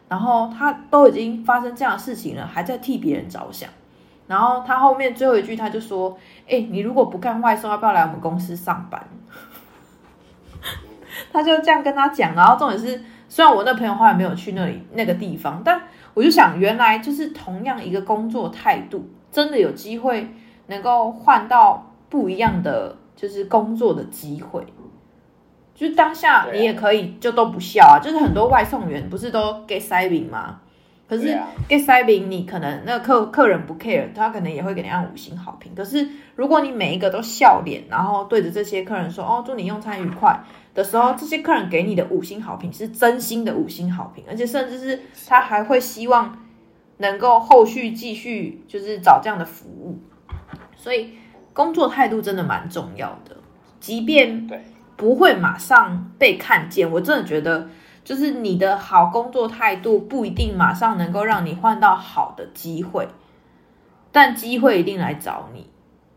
[0.09, 3.69] 然后他都已经发生这样的事情了，还在替别人着想。
[4.27, 6.17] 然后他后面最后一句他就说
[6.49, 9.07] ：“哎，你如果不干外送，要不要来我们公司上班？”
[11.33, 12.35] 他就这样跟他讲。
[12.35, 15.83] 然后重点是，虽然我那朋友后来没有去那里那个地方，但
[16.15, 20.31] 我就想，原来就是同样一个工作态度，真的有机会
[20.69, 24.65] 能够换到不一样的就是工作的机会。
[25.75, 30.61] 就是当下你也可以就都不笑啊，就是很多外送员不是都 get 塞饼吗？
[31.07, 35.73] 可是 get 塞饼你可能那个客客人不 care，他可能也会给你按五星好评。
[35.75, 40.41] 可是如果你每一个都笑脸，然后对着这些客人说哦，祝你用餐愉快
[40.75, 46.39] 的时候，这些客人给你的五星好评是真心的五星好评，而且甚至是他还会希望
[46.97, 49.99] 能够后续继续就是找这样的服务。
[50.75, 51.11] 所以
[51.53, 53.37] 工作态度真的蛮重要的，
[53.79, 54.49] 即便
[54.97, 57.69] 不会马上被看见，我真的觉得
[58.05, 63.09] 就是你的好工作态度不一定马上能够让你换到好的机会，
[64.13, 65.69] 但机会一定来找你，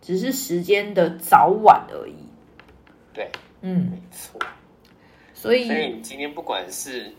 [0.02, 2.16] 只是时间的早晚而已。
[3.14, 4.40] 对，嗯，没错。
[5.34, 7.14] 所以，所以你今天不管是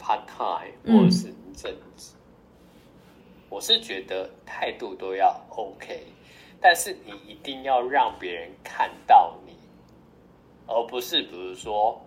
[0.00, 3.10] part time 或者是正职，嗯，
[3.48, 6.06] 我是觉得态度都要 OK，
[6.60, 9.17] 但是你一定要让别人看到
[10.88, 12.00] 不是比如说，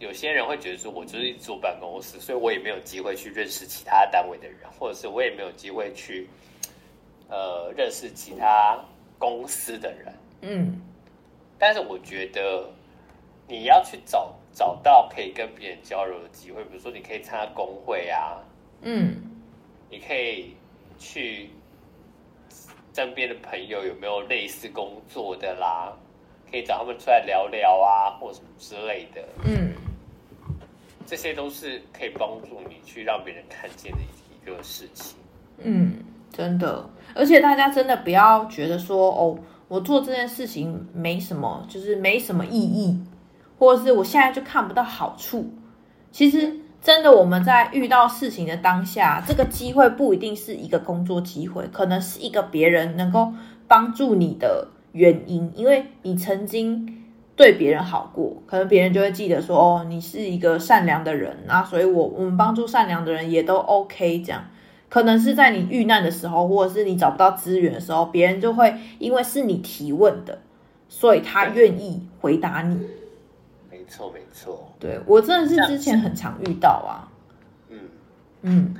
[0.00, 6.28] 有些人会觉得说，我就是坐办公室，所以我也没有机会去认识其他单位的人，或者是我也没有机会去
[7.28, 8.78] 呃认识其他
[9.18, 10.80] 公司的人，嗯。
[11.58, 12.68] 但是我觉得
[13.48, 18.36] 你要去找找到可以跟别人交流的机会，比如说你可以参加工会啊，
[18.82, 19.16] 嗯，
[19.88, 20.54] 你可以
[20.98, 21.48] 去
[22.92, 25.96] 身边的朋友有没有类似工作的啦，
[26.50, 29.72] 可以找他们出来聊聊啊，或什么之类的，嗯，
[31.04, 35.16] 这些都是可以帮助你去让别人看见的一个事情。
[35.58, 35.98] 嗯，
[36.32, 39.38] 真的，而且大家真的不要觉得说哦。
[39.68, 42.96] 我做这件事情没什么，就是没什么意义，
[43.58, 45.50] 或者是我现在就看不到好处。
[46.12, 53.34] 其实，真的我们在遇到事情的当下，这个机会不一定是一个工作机会，可能是一个别人能够
[53.66, 64.44] 帮助你的原因，因为你曾经对别人好过，可能别人就会记得说，哦，你是一个善良的人啊，所以我我们帮助善良的人也都 OK 这样。
[64.88, 70.38] 可能是在你遇难的时候，或者是你找不到资源的时候，别人就会因为是你提问的，
[70.88, 72.76] 所以他愿意回答你。
[73.68, 74.72] 没错，没错。
[74.78, 77.10] 对，我真的是之前很常遇到啊。
[77.68, 77.78] 嗯
[78.42, 78.74] 嗯，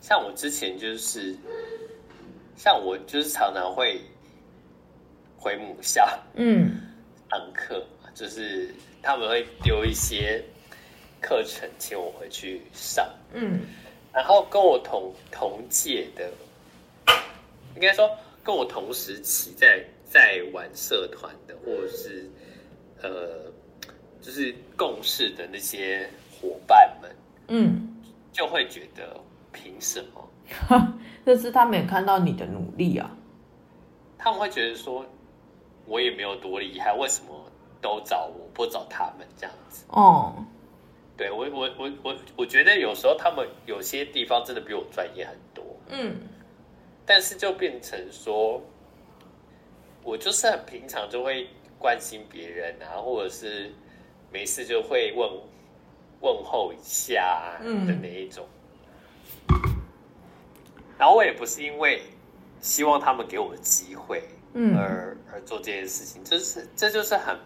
[0.00, 1.36] 像我之前就是，
[2.56, 4.00] 像我就是常常会
[5.42, 6.70] 回母校，嗯，
[7.28, 7.84] 上课，
[8.14, 8.72] 就是
[9.02, 10.40] 他们会丢一些
[11.20, 13.60] 课程请我回去上，嗯。
[14.14, 16.30] 然后跟我同同届的，
[17.74, 18.08] 应该说
[18.44, 22.30] 跟我同时期在在玩社团的，或者是
[23.02, 23.50] 呃，
[24.20, 27.10] 就是共事的那些伙伴们，
[27.48, 27.96] 嗯，
[28.30, 29.18] 就会觉得
[29.50, 30.28] 凭什么？
[30.68, 30.94] 哈，
[31.26, 33.10] 这是他们也看到你的努力啊。
[34.18, 35.04] 他们会觉得说，
[35.86, 37.34] 我也没有多厉害，为什么
[37.80, 39.84] 都找我不找他们这样子？
[39.88, 40.34] 哦。
[41.14, 46.16] 对我我我我我觉得有时候他们有些地方真的比我专业很多，嗯，
[47.04, 48.60] 但是就变成说，
[50.02, 51.46] 我就是很平常就会
[51.78, 53.70] 关心别人啊，或者是
[54.32, 55.30] 没事就会问
[56.22, 58.48] 问候一下的那一种，
[59.48, 59.60] 嗯，
[60.98, 62.02] 然后我也不是因为
[62.60, 64.24] 希望他们给我机会，
[64.54, 67.36] 嗯，而而做这件事情，就是这就是很。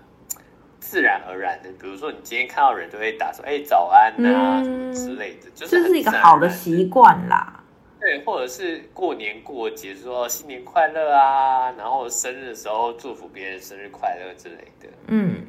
[0.79, 7.65] 自然而然的，比如说你今天看到人都会打说“哎、欸，早安呐、啊”嗯、之类的，就是这是一个好的习惯啦。
[7.99, 14.89] 对，或者是过年过节说新年快乐啊，然后生日的时候祝福别人生日快乐之类的。
[15.09, 15.47] 嗯，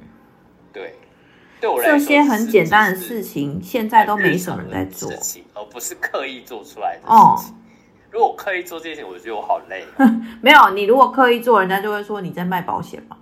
[0.73, 0.95] 对，
[1.61, 7.15] 对我来说这些很简单的事情，现在都没什么人在做，事情而不是刻意做出来的事情。
[7.15, 7.55] 哦、
[8.11, 9.83] 如果刻意做这件事情，我觉得我好累。
[10.41, 13.17] 没有，你如果刻意做，人家就会说你在卖保险嘛。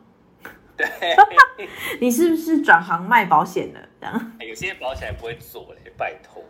[0.77, 0.85] 对，
[2.01, 3.79] 你是不是转行卖保险了？
[3.99, 6.43] 这样，有些保险还不会做嘞，拜托。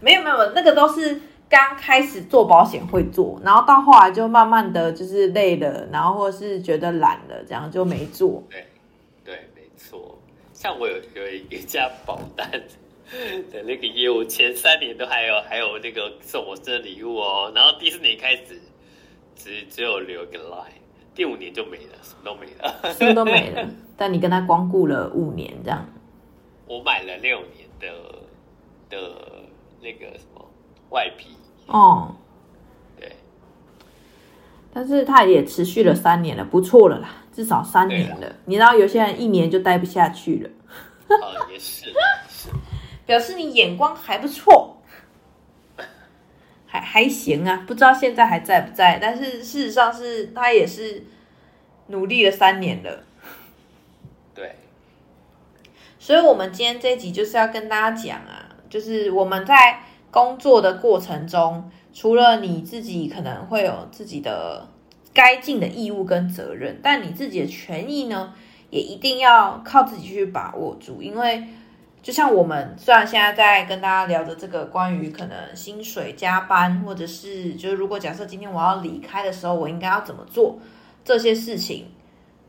[0.00, 8.42] 没有没有，那个都是刚开始做保险会做，然后到后来就慢慢的就是累了，然后或是觉得懒了，这样就没做。
[8.50, 8.66] 对
[9.24, 10.18] 对，没错。
[10.52, 12.46] 像我有有一家保单
[13.52, 18.60] 的那个业务，前三年都还有还有那个送我生日礼物哦，然后第四年开始
[19.36, 20.72] 只只有留个 line。
[21.14, 23.66] 第五年就没了，什么都没了，什么都没了。
[23.96, 25.88] 但你跟他光顾了五年，这样。
[26.66, 27.88] 我买了六年的
[28.90, 29.14] 的
[29.80, 30.44] 那个什么
[30.90, 31.30] 外皮
[31.68, 32.14] 哦，
[32.98, 33.10] 对。
[34.74, 38.36] 但是他也持续了三年了，不错了啦，至少三年了。
[38.44, 40.50] 你知道有些人一年就待不下去了。
[41.22, 41.94] 哦，也是，是。
[43.06, 44.74] 表示你眼光还不错。
[46.68, 51.04] 还还行啊，不知道现在还在不在，但是事实上是他也是
[51.86, 53.04] 努力了三年了。
[54.34, 54.56] 对，
[55.98, 59.80] 所以，我们今天这一集就是要跟大家讲啊，就是我们在
[60.10, 64.68] 工作的过程中，除了你自己可能会有自己的
[65.14, 68.34] 该尽的义务跟责任，但你自己的权益呢，
[68.70, 71.44] 也一定要靠自己去把握住，因为。
[72.06, 80.56] 就像我们虽然现在在跟大家聊的这个关于可能薪水加班，或者是就是如果假设今天我要离开的时候，我应该要怎么做
[81.04, 81.88] 这些事情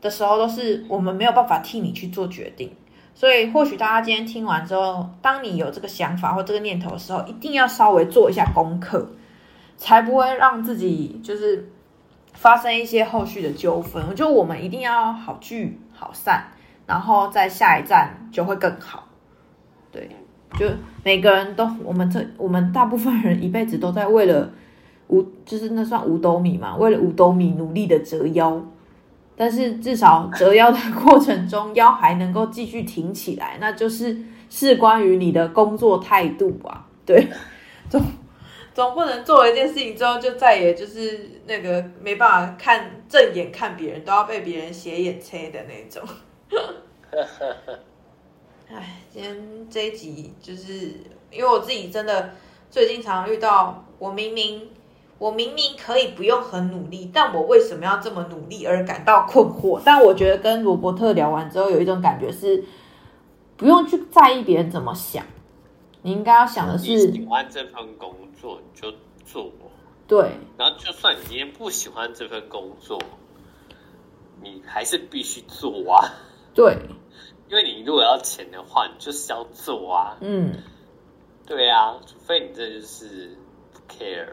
[0.00, 2.72] 的时候，都是我们没有办法替你去做决定。
[3.16, 9.10] 所以或许大家今天听完之后，当你有这个想法或这个念头的时候，一定要稍微做一下功课，
[9.76, 11.68] 才不会让自己就是
[12.32, 14.04] 发生一些后续的纠纷。
[14.08, 16.44] 我觉得我们一定要好聚好散，
[16.86, 19.07] 然后在下一站就会更好。
[19.98, 20.08] 对，
[20.58, 20.74] 就
[21.04, 24.50] 每个人都，我们这我们大部分人一辈子都在为了
[25.08, 28.60] 五，就是那算五斗米嘛，为了五斗米努力的折腰，
[29.36, 34.16] 但是至少折腰的过程中，腰还能够继续挺起来，那就是
[34.48, 36.86] 是关于你的工作态度吧。
[37.04, 37.28] 对，
[37.88, 38.02] 总
[38.74, 46.02] 总不能做了一件事情之后，就再也就是那个没办法看正眼看别人，都要被别人斜眼切的那种。
[48.70, 50.92] 哎，今天这一集就是
[51.30, 52.34] 因为我自己真的
[52.70, 54.68] 最近常遇到，我明明
[55.18, 59.80] 我明明可以不用很努力，但我为什么要这么努力而感到困惑？
[59.82, 62.62] 但我觉得跟罗伯特聊完之后，有一种感觉是
[63.56, 65.24] 不用去在意别人怎么想，
[66.02, 68.92] 你应该要想的是喜欢这份工作你就
[69.24, 69.50] 做，
[70.06, 73.00] 对，然后就算你今天不喜欢这份工作，
[74.42, 76.04] 你还是必须做啊，
[76.52, 76.76] 对。
[77.48, 80.16] 因为你如果要钱的话，你就是要做啊。
[80.20, 80.52] 嗯，
[81.46, 83.36] 对啊，除非你这就是
[83.72, 84.26] 不 care。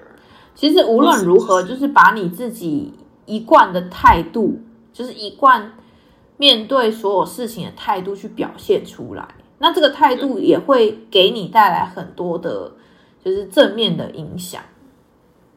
[0.53, 2.93] 其实无论如何，就是把你自己
[3.26, 4.59] 一贯的态度，
[4.93, 5.74] 就是一贯
[6.38, 9.28] 面对所有事情的态度去表现出来。
[9.59, 12.74] 那这个态度也会给你带来很多的，
[13.24, 14.61] 就是正面的影响。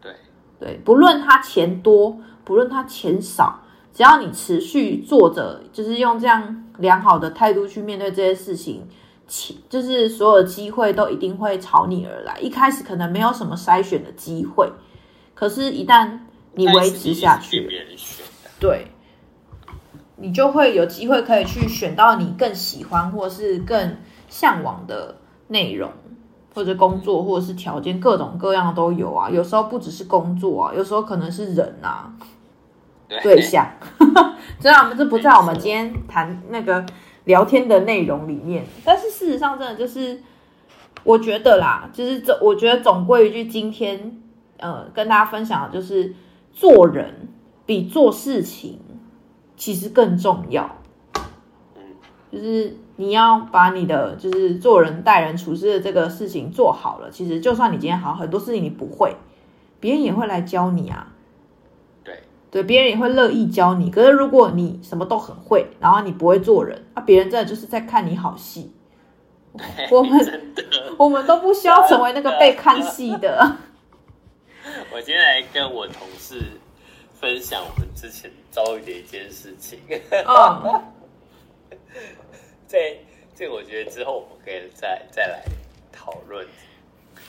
[0.00, 0.12] 对
[0.60, 3.64] 对，不论他钱多，不论他钱少。
[3.92, 8.82] 只要你持续做着，就是用这样良好的态度去面对这些事情，
[9.26, 12.38] 其就是所有的机会都一定会朝你而来。
[12.40, 14.72] 一开始可能没有什么筛选的机会，
[15.34, 16.20] 可是，一旦
[16.54, 17.68] 你维持下去，
[18.58, 18.86] 对，
[20.16, 23.96] 你就会有机会可以去选到你更喜欢或是更
[24.28, 25.16] 向往的
[25.48, 25.90] 内容，
[26.54, 29.30] 或者工作，或者是条件，各种各样都有啊。
[29.30, 32.12] 有时候不只是工作啊，有时候可能是人啊。
[33.22, 33.66] 对象，
[34.60, 36.84] 虽然我们这不在我们今天谈那个
[37.24, 40.22] 聊天的内容里面， 但是事实上真的就是，
[41.04, 44.20] 我觉得啦，就是这我觉得总归一句，今天
[44.58, 46.14] 呃跟大家分享的就是，
[46.52, 47.28] 做人
[47.64, 48.78] 比做事情
[49.56, 50.76] 其实更重要。
[52.30, 59.16] 就是你要把你的就是做人待人处事的这个事情做好了，其实就算你今天好很多事情你不会，
[59.80, 61.14] 别人也会来教你啊。
[62.58, 63.90] 对，别人也会乐意教你。
[63.90, 68.72] 可是如果你什么都很会，然后你不会做人，那、啊、别人真的就是在看你好戏。
[69.90, 70.42] 我们
[70.98, 73.56] 我们都不需要成为那个被看戏的。
[74.92, 76.42] 我今天来跟我同事
[77.20, 79.78] 分享我们之前遭遇的一件事情。
[80.10, 80.82] 嗯，
[82.66, 83.00] 这
[83.34, 85.42] 这我觉得之后我们可以再再来
[85.92, 86.44] 讨论。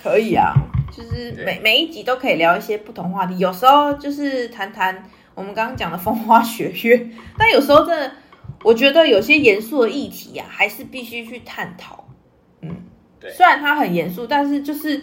[0.01, 0.53] 可以啊。
[0.91, 5.07] 就是每每一集都可以聊一些不同话题，有时候就是谈谈
[5.39, 7.09] 我们刚刚讲的风花雪月，
[7.39, 8.11] 但有时候真的，
[8.61, 12.03] 我觉得有些严肃的议题呀、啊，还是必须去探讨。
[12.61, 12.75] 嗯，
[13.21, 15.01] 对，虽然它很严肃，但是就是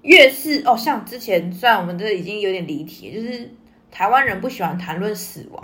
[0.00, 3.54] 越是哦，像之前虽然我们这已经有点离题，就是
[3.90, 5.62] 台湾人不喜欢谈论死亡。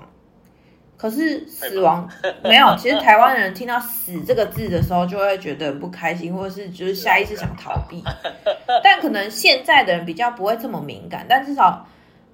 [0.99, 2.09] 可是死亡
[2.45, 8.05] 没有，其实台湾人听到“死”这个字的时候，就会觉得很不开心，或者是就是下意识想逃避。
[8.85, 11.85] 但可能现在的人比较不会这么敏感，但至少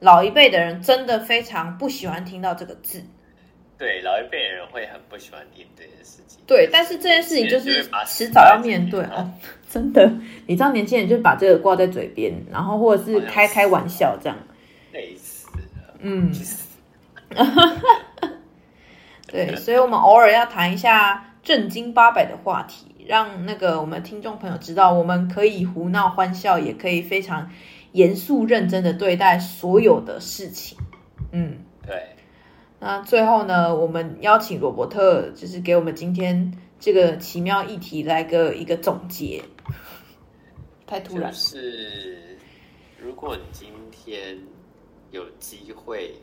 [0.01, 3.03] 老一辈的人真的非常不喜欢听到这个字。
[3.77, 6.41] 对，老一辈的人会很不喜欢听这件事情。
[6.47, 9.31] 对，但是这件事情就是迟早要面对啊！
[9.71, 10.11] 真的，
[10.47, 14.37] 你知道年轻人就把这个挂在嘴边，然后或者是开开玩笑这样。
[14.93, 15.95] 累死了。
[16.01, 16.33] 嗯。
[19.31, 27.51] 对，所以，我们偶尔要谈一下正经八百的话题，让那个我们听众朋友知道，我们可以胡闹欢笑，也可以非常
[27.99, 30.79] 严肃认真的对待所有的事情。
[31.33, 32.17] 嗯，对。
[32.79, 39.43] 那最后呢，我们邀请罗伯特，就是给我们今天这个奇妙议题来个一个总结。
[40.87, 41.33] 太突然。
[41.33, 42.39] 就是，
[42.97, 44.39] 如果你今天
[45.11, 46.15] 有机会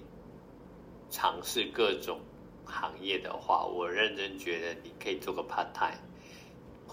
[1.10, 2.20] 尝试各种。
[2.68, 6.02] 行业的话，我认真觉得你可以做个 part time，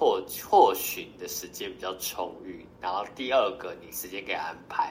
[0.03, 2.67] 或或许你的时间比较充裕。
[2.81, 4.91] 然后第二个，你时间可以安排；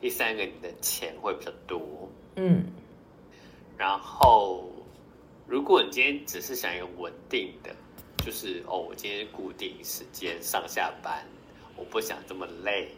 [0.00, 1.80] 第三个，你的钱会比较多。
[2.36, 2.66] 嗯。
[3.78, 4.64] 然后，
[5.46, 7.74] 如果你今天只是想一个稳定的，
[8.22, 11.26] 就是哦，我今天固定时间上下班，
[11.76, 12.90] 我不想这么累，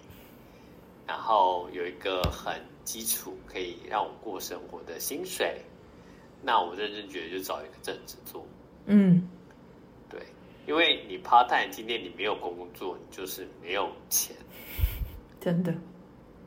[1.06, 5.62] 然后有一个很基础可以让我过生活的薪水，
[6.42, 8.44] 那我认真觉得就找一个正职做。
[8.86, 9.41] 嗯，对，
[10.66, 14.36] 因为你 part time 今天你没有工作，你就是没有钱，
[15.40, 15.74] 真的。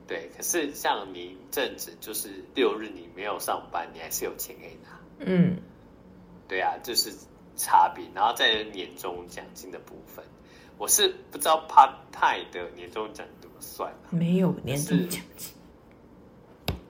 [0.08, 5.00] 对，可是像你正职，就是六日你没有上班，你还是有钱可以拿。
[5.20, 5.58] 嗯，
[6.48, 7.18] 对啊，这、就是
[7.56, 8.06] 差别。
[8.14, 10.24] 然后在年终奖金的部分，
[10.78, 13.92] 我是不知道 part time 的年终奖怎么算。
[14.12, 15.54] 没有年终奖金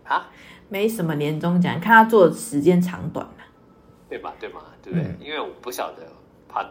[0.04, 0.30] 啊？
[0.68, 3.46] 没什么年终奖，看他做的时间长短嘛。
[4.10, 4.36] 对吧？
[4.40, 4.62] 对嘛？
[4.84, 5.08] 对不对？
[5.08, 6.12] 嗯、因为我不晓得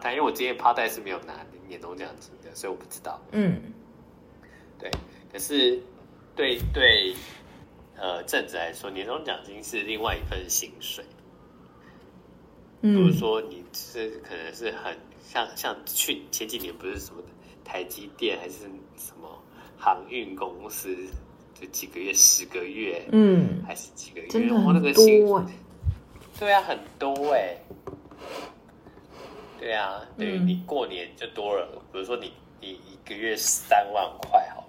[0.01, 1.33] time，因为我今天 part time 是没有拿
[1.67, 3.19] 年终奖金的，所以我不知道。
[3.31, 3.61] 嗯，
[4.79, 4.91] 对，
[5.31, 5.81] 可是。
[6.37, 7.15] 对对，
[7.95, 11.05] 呃，正职来说，年终奖金是另外一份薪水。
[12.81, 17.23] 嗯，比如说你是可能是很像像去前几年不是什么
[17.63, 18.63] 台积电还是
[18.97, 19.41] 什么
[19.77, 20.93] 航运公司，
[21.53, 25.45] 就几个月十个月，嗯，还是几个月，真的很多，欸。
[26.37, 27.61] 对啊，很多哎，欸。
[29.65, 34.63] 对啊，等于你过年就多了，嗯，比如说你你一个月三万块好。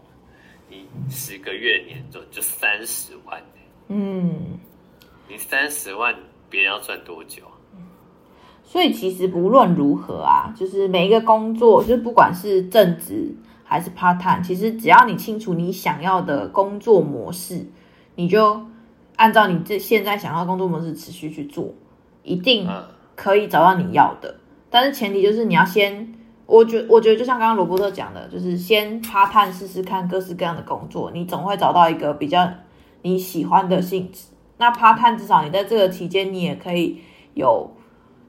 [0.70, 3.38] 你十个月年就就三十万，
[3.88, 4.59] 嗯，
[5.28, 6.14] 你三十万，
[6.49, 7.42] 别人要赚多久？
[8.64, 17.66] 所以其实不论如何啊，就是每一个工作，就是不管是正职还是 part time，其实只要你清楚你想要的工作模式，
[18.14, 18.64] 你就
[19.16, 21.74] 按照你这现在想要的工作模式持续去做，
[22.22, 22.66] 一定
[23.14, 24.34] 可以找到你要的。
[24.77, 26.12] 但是前提就是你要先。
[26.49, 32.49] 我觉我觉得就像刚刚罗伯特讲的，就是先趴探试试看各式各样的工作，你总会找到一个比较
[33.03, 34.27] 你喜欢的性质。
[34.59, 37.01] 那趴探至少你在这个期间，你也可以
[37.35, 37.68] 有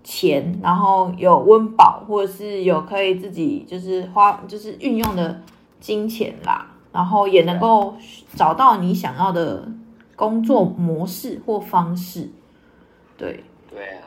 [0.03, 5.39] 钱，然后有温饱，或者是有可以自己就是花就是运用的
[5.79, 7.95] 金钱啦，然后也能够
[8.33, 9.71] 找到你想要的
[10.15, 12.31] 工作模式或方式。
[13.15, 14.01] 对，对啊。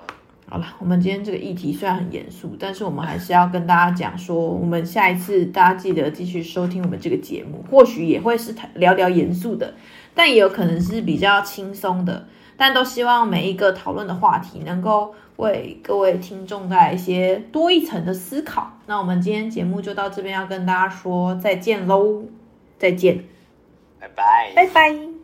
[0.50, 9.74] 好了，我们今天这个议题虽然很严肃，但是我们还是要跟大家讲说，我们下一次大家记得继续收听我们这个节目，或许也会是聊聊严肃的，
[10.12, 12.26] 但也有可能是比较轻松的，
[12.56, 18.72] 但都希望每一个讨论的话题能够为各位听众带来一些多一层的思考。
[18.86, 22.24] 那我们今天节目就到这边，要跟大家说再见喽，
[22.76, 23.22] 再见，
[24.00, 25.19] 拜拜，拜拜。